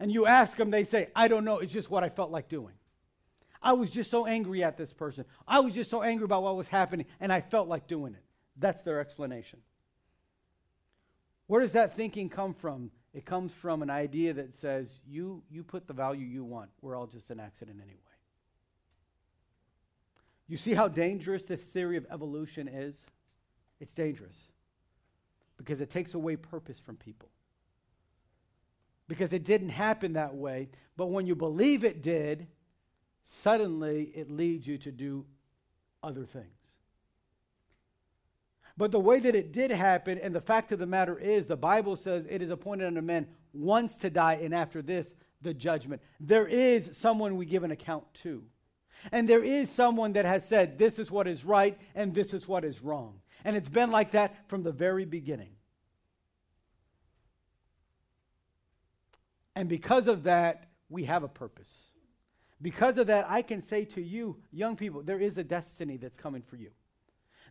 And 0.00 0.10
you 0.10 0.26
ask 0.26 0.56
them, 0.56 0.70
they 0.70 0.84
say, 0.84 1.08
I 1.14 1.28
don't 1.28 1.44
know, 1.44 1.58
it's 1.58 1.72
just 1.72 1.90
what 1.90 2.04
I 2.04 2.08
felt 2.08 2.30
like 2.30 2.48
doing. 2.48 2.74
I 3.62 3.72
was 3.72 3.90
just 3.90 4.10
so 4.10 4.26
angry 4.26 4.62
at 4.62 4.76
this 4.76 4.92
person. 4.92 5.24
I 5.48 5.60
was 5.60 5.74
just 5.74 5.90
so 5.90 6.02
angry 6.02 6.24
about 6.24 6.42
what 6.42 6.56
was 6.56 6.66
happening, 6.66 7.06
and 7.20 7.32
I 7.32 7.40
felt 7.40 7.68
like 7.68 7.86
doing 7.86 8.14
it. 8.14 8.22
That's 8.58 8.82
their 8.82 9.00
explanation. 9.00 9.60
Where 11.46 11.60
does 11.60 11.72
that 11.72 11.94
thinking 11.94 12.28
come 12.28 12.54
from? 12.54 12.90
It 13.14 13.24
comes 13.24 13.52
from 13.52 13.82
an 13.82 13.90
idea 13.90 14.34
that 14.34 14.56
says, 14.56 14.90
you, 15.06 15.42
you 15.50 15.62
put 15.62 15.86
the 15.86 15.92
value 15.92 16.26
you 16.26 16.44
want. 16.44 16.70
We're 16.82 16.96
all 16.96 17.06
just 17.06 17.30
an 17.30 17.40
accident 17.40 17.78
anyway. 17.80 18.00
You 20.48 20.56
see 20.56 20.74
how 20.74 20.88
dangerous 20.88 21.44
this 21.44 21.62
theory 21.62 21.96
of 21.96 22.06
evolution 22.10 22.68
is? 22.68 23.06
It's 23.80 23.92
dangerous 23.92 24.48
because 25.56 25.80
it 25.80 25.90
takes 25.90 26.14
away 26.14 26.36
purpose 26.36 26.78
from 26.78 26.96
people. 26.96 27.28
Because 29.08 29.32
it 29.32 29.44
didn't 29.44 29.70
happen 29.70 30.14
that 30.14 30.34
way, 30.34 30.68
but 30.96 31.06
when 31.06 31.26
you 31.26 31.34
believe 31.34 31.84
it 31.84 32.02
did, 32.02 32.46
suddenly 33.24 34.12
it 34.14 34.30
leads 34.30 34.66
you 34.66 34.78
to 34.78 34.92
do 34.92 35.26
other 36.02 36.24
things. 36.24 36.46
But 38.76 38.90
the 38.90 39.00
way 39.00 39.20
that 39.20 39.34
it 39.34 39.52
did 39.52 39.70
happen, 39.70 40.18
and 40.18 40.34
the 40.34 40.40
fact 40.40 40.72
of 40.72 40.78
the 40.78 40.86
matter 40.86 41.18
is, 41.18 41.46
the 41.46 41.56
Bible 41.56 41.96
says 41.96 42.26
it 42.28 42.42
is 42.42 42.50
appointed 42.50 42.86
unto 42.86 43.02
men 43.02 43.28
once 43.52 43.94
to 43.96 44.10
die, 44.10 44.40
and 44.42 44.54
after 44.54 44.82
this, 44.82 45.14
the 45.42 45.54
judgment. 45.54 46.02
There 46.18 46.46
is 46.46 46.90
someone 46.96 47.36
we 47.36 47.46
give 47.46 47.62
an 47.62 47.70
account 47.70 48.04
to. 48.22 48.42
And 49.12 49.28
there 49.28 49.44
is 49.44 49.70
someone 49.70 50.14
that 50.14 50.24
has 50.24 50.44
said, 50.48 50.78
this 50.78 50.98
is 50.98 51.10
what 51.10 51.28
is 51.28 51.44
right 51.44 51.78
and 51.94 52.14
this 52.14 52.32
is 52.32 52.48
what 52.48 52.64
is 52.64 52.82
wrong. 52.82 53.20
And 53.44 53.54
it's 53.54 53.68
been 53.68 53.90
like 53.90 54.12
that 54.12 54.48
from 54.48 54.62
the 54.62 54.72
very 54.72 55.04
beginning. 55.04 55.50
And 59.56 59.68
because 59.68 60.08
of 60.08 60.24
that, 60.24 60.68
we 60.88 61.04
have 61.04 61.22
a 61.22 61.28
purpose. 61.28 61.72
Because 62.60 62.98
of 62.98 63.08
that, 63.08 63.26
I 63.28 63.42
can 63.42 63.60
say 63.60 63.84
to 63.86 64.02
you, 64.02 64.36
young 64.52 64.76
people, 64.76 65.02
there 65.02 65.20
is 65.20 65.38
a 65.38 65.44
destiny 65.44 65.96
that's 65.96 66.16
coming 66.16 66.42
for 66.42 66.56
you. 66.56 66.70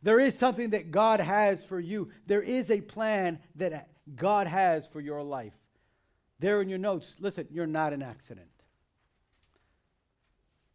There 0.01 0.19
is 0.19 0.37
something 0.37 0.71
that 0.71 0.91
God 0.91 1.19
has 1.19 1.63
for 1.63 1.79
you. 1.79 2.09
There 2.27 2.41
is 2.41 2.69
a 2.69 2.81
plan 2.81 3.39
that 3.55 3.89
God 4.15 4.47
has 4.47 4.87
for 4.87 4.99
your 4.99 5.23
life. 5.23 5.53
There 6.39 6.61
in 6.61 6.67
your 6.67 6.79
notes, 6.79 7.15
listen, 7.19 7.47
you're 7.51 7.67
not 7.67 7.93
an 7.93 8.01
accident. 8.01 8.47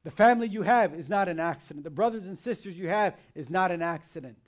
The 0.05 0.11
family 0.11 0.49
you 0.49 0.63
have 0.63 0.95
is 0.95 1.09
not 1.09 1.29
an 1.29 1.39
accident. 1.41 1.85
The 1.85 1.91
brothers 1.91 2.25
and 2.25 2.39
sisters 2.39 2.79
you 2.79 2.89
have 2.89 3.17
is 3.35 3.51
not 3.51 3.71
an 3.71 3.83
accident. 3.83 4.39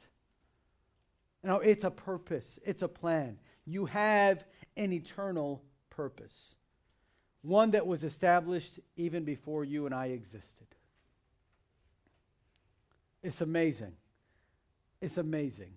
Know, 1.43 1.57
it's 1.57 1.85
a 1.85 1.91
purpose, 1.91 2.59
it's 2.65 2.83
a 2.83 2.89
plan. 2.89 3.39
You 3.65 3.87
have 3.87 4.45
an 4.77 4.93
eternal 4.93 5.63
purpose, 5.89 6.55
one 7.43 7.71
that 7.71 7.87
was 7.87 8.05
established 8.05 8.79
even 8.97 9.25
before 9.25 9.65
you 9.65 9.87
and 9.87 9.95
I 9.95 10.07
existed. 10.07 10.67
It's 13.23 13.41
amazing. 13.41 13.93
It's 15.01 15.17
amazing 15.17 15.73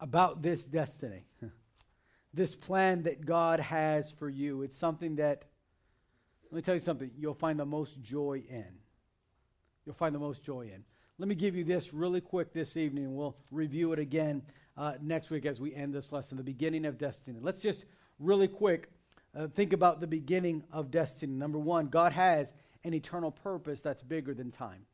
about 0.00 0.42
this 0.42 0.64
destiny, 0.64 1.24
this 2.34 2.54
plan 2.54 3.02
that 3.04 3.24
God 3.24 3.60
has 3.60 4.12
for 4.12 4.28
you. 4.28 4.62
It's 4.62 4.76
something 4.76 5.16
that 5.16 5.44
let 6.50 6.56
me 6.56 6.62
tell 6.62 6.74
you 6.74 6.80
something 6.80 7.10
you'll 7.16 7.34
find 7.34 7.58
the 7.58 7.66
most 7.66 8.00
joy 8.00 8.42
in. 8.48 8.66
You'll 9.86 9.94
find 9.94 10.14
the 10.14 10.18
most 10.18 10.42
joy 10.42 10.62
in. 10.62 10.84
Let 11.18 11.28
me 11.28 11.34
give 11.34 11.54
you 11.54 11.64
this 11.64 11.94
really 11.94 12.20
quick 12.20 12.52
this 12.52 12.76
evening, 12.76 13.14
we'll 13.14 13.36
review 13.50 13.92
it 13.92 13.98
again 13.98 14.42
uh, 14.76 14.94
next 15.02 15.30
week 15.30 15.46
as 15.46 15.60
we 15.60 15.74
end 15.74 15.94
this 15.94 16.12
lesson, 16.12 16.36
the 16.36 16.42
beginning 16.42 16.86
of 16.86 16.98
destiny. 16.98 17.38
Let's 17.40 17.60
just 17.60 17.84
really 18.18 18.48
quick 18.48 18.90
uh, 19.36 19.46
think 19.48 19.72
about 19.72 20.00
the 20.00 20.06
beginning 20.06 20.62
of 20.72 20.90
destiny. 20.90 21.32
Number 21.32 21.58
one, 21.58 21.86
God 21.86 22.12
has 22.12 22.48
an 22.84 22.94
eternal 22.94 23.30
purpose 23.30 23.82
that's 23.82 24.02
bigger 24.02 24.34
than 24.34 24.50
time. 24.50 24.84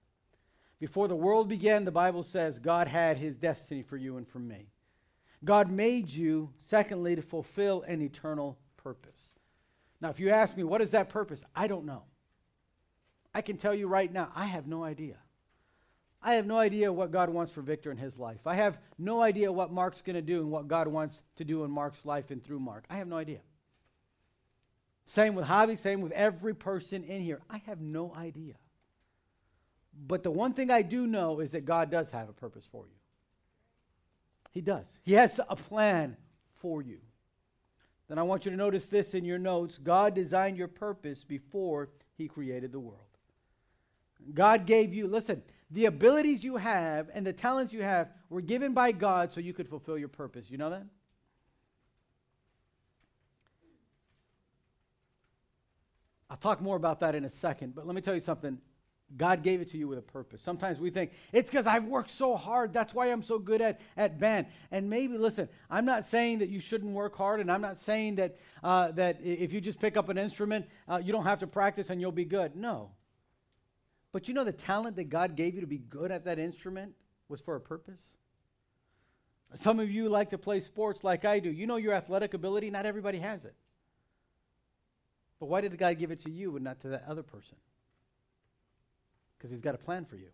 Before 0.79 1.09
the 1.09 1.17
world 1.17 1.49
began, 1.49 1.85
the 1.85 1.91
Bible 1.91 2.23
says 2.23 2.59
God 2.59 2.87
had 2.87 3.17
his 3.17 3.37
destiny 3.37 3.83
for 3.83 3.97
you 3.97 4.19
and 4.19 4.29
for 4.29 4.39
me. 4.39 4.67
God 5.45 5.71
made 5.71 6.11
you, 6.11 6.51
secondly, 6.67 7.17
to 7.17 7.23
fulfill 7.23 7.83
an 7.83 8.03
eternal 8.03 8.59
purpose. 8.77 9.21
Now, 10.01 10.11
if 10.11 10.21
you 10.21 10.31
ask 10.31 10.57
me, 10.57 10.65
what 10.65 10.83
is 10.83 10.91
that 10.91 11.09
purpose? 11.09 11.43
I 11.55 11.67
don't 11.67 11.87
know. 11.87 12.03
I 13.35 13.41
can 13.41 13.57
tell 13.57 13.75
you 13.75 13.87
right 13.87 14.13
now, 14.13 14.31
I 14.35 14.47
have 14.47 14.67
no 14.67 14.85
idea. 14.85 15.17
I 16.23 16.35
have 16.35 16.47
no 16.47 16.59
idea 16.59 16.93
what 16.93 17.13
God 17.13 17.29
wants 17.29 17.53
for 17.53 17.63
Victor 17.63 17.91
in 17.91 17.97
his 17.97 18.19
life. 18.19 18.47
I 18.47 18.57
have 18.57 18.79
no 18.99 19.23
idea 19.23 19.53
what 19.53 19.73
Mark's 19.73 20.03
going 20.03 20.17
to 20.17 20.23
do 20.23 20.41
and 20.41 20.51
what 20.51 20.69
God 20.69 20.89
wants 20.89 21.23
to 21.37 21.45
do 21.45 21.63
in 21.65 21.71
Mark's 21.71 22.05
life 22.05 22.31
and 22.31 22.43
through 22.43 22.61
Mark. 22.61 22.85
I 22.91 22.97
have 22.97 23.09
no 23.09 23.17
idea. 23.17 23.41
Same 25.07 25.35
with 25.35 25.47
Javi, 25.47 25.79
same 25.79 26.01
with 26.01 26.13
every 26.13 26.55
person 26.55 27.05
in 27.05 27.23
here. 27.23 27.41
I 27.49 27.59
have 27.67 27.81
no 27.81 28.13
idea. 28.15 28.55
But 30.07 30.23
the 30.23 30.31
one 30.31 30.53
thing 30.53 30.71
I 30.71 30.83
do 30.83 31.07
know 31.07 31.41
is 31.41 31.51
that 31.51 31.65
God 31.65 31.91
does 31.91 32.11
have 32.11 32.29
a 32.29 32.33
purpose 32.33 32.69
for 32.71 32.85
you. 32.87 32.97
He 34.53 34.61
does. 34.61 34.87
He 35.05 35.15
has 35.15 35.39
a 35.49 35.57
plan 35.57 36.17
for 36.61 36.83
you. 36.83 36.99
Then 38.09 38.19
I 38.19 38.23
want 38.23 38.45
you 38.45 38.51
to 38.51 38.57
notice 38.57 38.87
this 38.87 39.15
in 39.15 39.25
your 39.25 39.39
notes 39.39 39.79
God 39.79 40.15
designed 40.15 40.57
your 40.57 40.69
purpose 40.69 41.25
before 41.25 41.89
He 42.17 42.29
created 42.29 42.73
the 42.73 42.81
world. 42.81 43.01
God 44.35 44.67
gave 44.67 44.93
you, 44.93 45.07
listen, 45.07 45.43
the 45.71 45.87
abilities 45.87 46.43
you 46.43 46.57
have 46.57 47.11
and 47.13 47.27
the 47.27 47.33
talents 47.33 47.73
you 47.73 47.83
have 47.83 48.09
were 48.29 48.41
given 48.41 48.73
by 48.73 48.93
God 48.93 49.33
so 49.33 49.41
you 49.41 49.53
could 49.53 49.69
fulfill 49.69 49.99
your 49.99 50.09
purpose. 50.09 50.51
You 50.51 50.59
know 50.59 50.71
that? 50.71 50.87
I'll 56.37 56.51
talk 56.51 56.61
more 56.61 56.77
about 56.77 57.01
that 57.01 57.15
in 57.15 57.25
a 57.25 57.31
second, 57.31 57.75
but 57.75 57.87
let 57.87 57.95
me 57.95 58.03
tell 58.03 58.13
you 58.13 58.21
something. 58.21 58.59
God 59.17 59.43
gave 59.43 59.63
it 59.63 59.71
to 59.71 59.79
you 59.79 59.89
with 59.89 59.99
a 59.99 60.03
purpose. 60.03 60.43
Sometimes 60.43 60.79
we 60.79 60.91
think, 60.91 61.13
it's 61.33 61.49
because 61.49 61.67
I've 61.67 61.85
worked 61.85 62.11
so 62.11 62.37
hard. 62.37 62.75
That's 62.75 62.93
why 62.93 63.07
I'm 63.07 63.23
so 63.23 63.39
good 63.39 63.63
at, 63.63 63.81
at 63.97 64.21
band. 64.21 64.49
And 64.71 64.91
maybe, 64.91 65.17
listen, 65.17 65.49
I'm 65.71 65.87
not 65.87 66.05
saying 66.05 66.41
that 66.41 66.51
you 66.51 66.61
shouldn't 66.61 66.93
work 66.93 67.17
hard, 67.17 67.41
and 67.41 67.51
I'm 67.51 67.63
not 67.63 67.79
saying 67.79 68.17
that, 68.17 68.37
uh, 68.63 68.91
that 68.93 69.19
if 69.23 69.51
you 69.51 69.63
just 69.63 69.81
pick 69.81 69.97
up 69.97 70.11
an 70.11 70.19
instrument, 70.19 70.67
uh, 70.87 71.01
you 71.03 71.11
don't 71.11 71.25
have 71.25 71.39
to 71.39 71.47
practice 71.47 71.89
and 71.89 72.03
you'll 72.03 72.13
be 72.13 72.27
good. 72.27 72.55
No. 72.55 72.91
But 74.13 74.29
you 74.29 74.35
know 74.35 74.45
the 74.45 74.53
talent 74.53 74.97
that 74.97 75.09
God 75.09 75.37
gave 75.37 75.55
you 75.55 75.63
to 75.63 75.67
be 75.67 75.79
good 75.79 76.11
at 76.11 76.27
that 76.27 76.39
instrument 76.39 76.93
was 77.31 77.41
for 77.41 77.57
a 77.57 77.61
purpose? 77.61 78.03
Some 79.55 79.81
of 79.81 79.91
you 79.91 80.11
like 80.11 80.29
to 80.31 80.39
play 80.39 80.61
sports 80.61 81.03
like 81.03 81.25
I 81.25 81.39
do. 81.39 81.51
You 81.51 81.67
know 81.67 81.77
your 81.77 81.95
athletic 81.95 82.35
ability, 82.35 82.69
not 82.69 82.85
everybody 82.85 83.21
has 83.21 83.47
it. 83.47 83.55
But 85.39 85.47
why 85.47 85.61
did 85.61 85.77
God 85.77 85.99
give 85.99 86.11
it 86.11 86.21
to 86.25 86.31
you 86.31 86.57
and 86.57 86.65
not 86.65 86.81
to 86.81 86.89
that 86.89 87.05
other 87.09 87.23
person? 87.23 87.57
Because 89.37 89.51
He's 89.51 89.61
got 89.61 89.75
a 89.75 89.79
plan 89.79 90.05
for 90.05 90.17
you. 90.17 90.29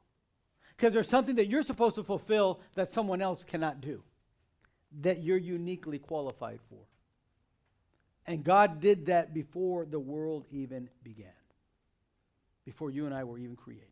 Because 0.77 0.95
there's 0.95 1.09
something 1.09 1.37
that 1.37 1.49
you're 1.49 1.63
supposed 1.63 1.97
to 1.97 2.05
fulfill 2.05 2.61
that 2.75 2.91
someone 2.91 3.21
else 3.21 3.45
cannot 3.45 3.81
do, 3.81 4.03
that 5.01 5.23
you're 5.23 5.39
uniquely 5.39 5.99
qualified 5.99 6.61
for. 6.69 6.79
And 8.27 8.45
God 8.45 8.81
did 8.81 9.07
that 9.07 9.35
before 9.35 9.85
the 9.85 9.99
world 9.99 10.47
even 10.51 10.89
began, 11.03 11.27
before 12.65 12.91
you 12.91 13.07
and 13.07 13.15
I 13.15 13.25
were 13.25 13.39
even 13.39 13.57
created. 13.57 13.89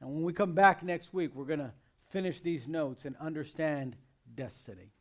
Now, 0.00 0.08
when 0.08 0.24
we 0.24 0.32
come 0.32 0.52
back 0.52 0.82
next 0.82 1.14
week, 1.14 1.30
we're 1.34 1.46
going 1.46 1.58
to 1.60 1.72
finish 2.10 2.40
these 2.40 2.68
notes 2.68 3.06
and 3.06 3.16
understand 3.16 3.96
destiny. 4.34 4.92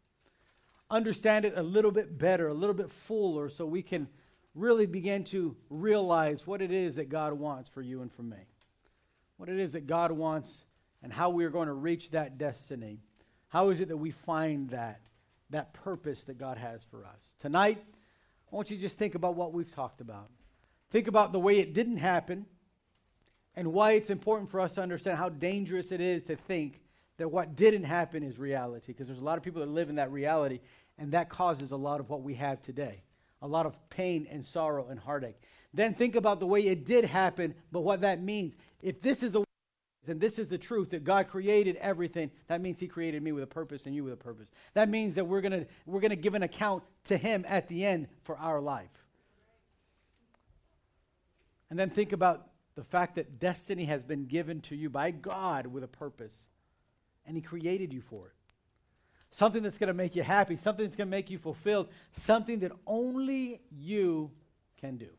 Understand 0.89 1.45
it 1.45 1.53
a 1.57 1.63
little 1.63 1.91
bit 1.91 2.17
better, 2.17 2.47
a 2.47 2.53
little 2.53 2.75
bit 2.75 2.91
fuller, 2.91 3.49
so 3.49 3.65
we 3.65 3.81
can 3.81 4.07
really 4.55 4.85
begin 4.85 5.25
to 5.25 5.55
realize 5.69 6.47
what 6.47 6.61
it 6.61 6.71
is 6.71 6.95
that 6.95 7.09
God 7.09 7.33
wants 7.33 7.69
for 7.69 7.81
you 7.81 8.01
and 8.01 8.11
for 8.11 8.23
me. 8.23 8.37
What 9.37 9.49
it 9.49 9.59
is 9.59 9.73
that 9.73 9.85
God 9.85 10.11
wants 10.11 10.63
and 11.03 11.11
how 11.11 11.29
we 11.29 11.43
are 11.43 11.49
going 11.49 11.67
to 11.67 11.73
reach 11.73 12.09
that 12.11 12.37
destiny. 12.37 13.01
How 13.49 13.69
is 13.69 13.81
it 13.81 13.89
that 13.89 13.97
we 13.97 14.11
find 14.11 14.69
that, 14.69 15.01
that 15.49 15.73
purpose 15.73 16.23
that 16.23 16.39
God 16.39 16.57
has 16.57 16.85
for 16.85 17.05
us? 17.05 17.19
Tonight, 17.39 17.83
I 18.51 18.55
want 18.55 18.71
you 18.71 18.77
to 18.77 18.81
just 18.81 18.97
think 18.97 19.15
about 19.15 19.35
what 19.35 19.51
we've 19.51 19.73
talked 19.75 19.99
about. 19.99 20.29
Think 20.89 21.09
about 21.09 21.33
the 21.33 21.39
way 21.39 21.59
it 21.59 21.73
didn't 21.73 21.97
happen 21.97 22.45
and 23.57 23.73
why 23.73 23.91
it's 23.93 24.09
important 24.09 24.49
for 24.49 24.61
us 24.61 24.73
to 24.75 24.81
understand 24.81 25.17
how 25.17 25.29
dangerous 25.29 25.91
it 25.91 25.99
is 25.99 26.23
to 26.23 26.37
think 26.37 26.79
that 27.17 27.29
what 27.29 27.55
didn't 27.55 27.83
happen 27.83 28.23
is 28.23 28.39
reality. 28.39 28.87
Because 28.87 29.07
there's 29.07 29.19
a 29.19 29.23
lot 29.23 29.37
of 29.37 29.43
people 29.43 29.61
that 29.61 29.69
live 29.69 29.89
in 29.89 29.95
that 29.95 30.11
reality, 30.11 30.59
and 30.97 31.11
that 31.11 31.29
causes 31.29 31.71
a 31.71 31.77
lot 31.77 31.99
of 31.99 32.09
what 32.09 32.21
we 32.21 32.35
have 32.35 32.61
today 32.61 33.01
a 33.45 33.47
lot 33.47 33.67
of 33.67 33.77
pain 33.89 34.27
and 34.31 34.43
sorrow 34.43 34.87
and 34.89 34.99
heartache. 34.99 35.39
Then 35.71 35.93
think 35.93 36.15
about 36.15 36.39
the 36.39 36.47
way 36.47 36.61
it 36.61 36.83
did 36.83 37.05
happen, 37.05 37.53
but 37.71 37.81
what 37.81 38.01
that 38.01 38.21
means. 38.21 38.55
If 38.81 39.01
this 39.01 39.21
is 39.21 39.31
the 39.33 39.45
and 40.07 40.21
this 40.21 40.37
is 40.37 40.49
the 40.49 40.57
truth 40.57 40.91
that 40.91 41.03
God 41.03 41.27
created 41.29 41.77
everything, 41.77 42.29
that 42.47 42.61
means 42.61 42.79
He 42.79 42.87
created 42.87 43.21
me 43.23 43.31
with 43.31 43.43
a 43.43 43.47
purpose 43.47 43.85
and 43.85 43.95
you 43.95 44.03
with 44.03 44.13
a 44.13 44.17
purpose. 44.17 44.49
That 44.73 44.89
means 44.89 45.15
that 45.15 45.25
we're 45.25 45.41
gonna 45.41 45.65
we're 45.85 45.99
gonna 45.99 46.15
give 46.15 46.33
an 46.33 46.43
account 46.43 46.83
to 47.05 47.17
Him 47.17 47.45
at 47.47 47.67
the 47.67 47.85
end 47.85 48.07
for 48.23 48.35
our 48.37 48.59
life. 48.59 48.89
And 51.69 51.77
then 51.77 51.91
think 51.91 52.13
about 52.13 52.47
the 52.75 52.83
fact 52.83 53.15
that 53.15 53.39
destiny 53.39 53.85
has 53.85 54.01
been 54.03 54.25
given 54.25 54.61
to 54.61 54.75
you 54.75 54.89
by 54.89 55.11
God 55.11 55.67
with 55.67 55.83
a 55.83 55.87
purpose, 55.87 56.33
and 57.27 57.35
He 57.35 57.41
created 57.41 57.93
you 57.93 58.01
for 58.01 58.27
it 58.27 58.44
something 59.35 59.61
that's 59.61 59.77
going 59.77 59.89
to 59.89 59.93
make 59.93 60.15
you 60.15 60.23
happy, 60.23 60.55
something 60.55 60.85
that's 60.85 60.95
going 60.95 61.09
to 61.09 61.11
make 61.11 61.29
you 61.29 61.37
fulfilled, 61.37 61.89
something 62.13 62.59
that 62.59 62.71
only 62.87 63.59
you 63.69 64.31
can 64.79 64.95
do. 64.95 65.09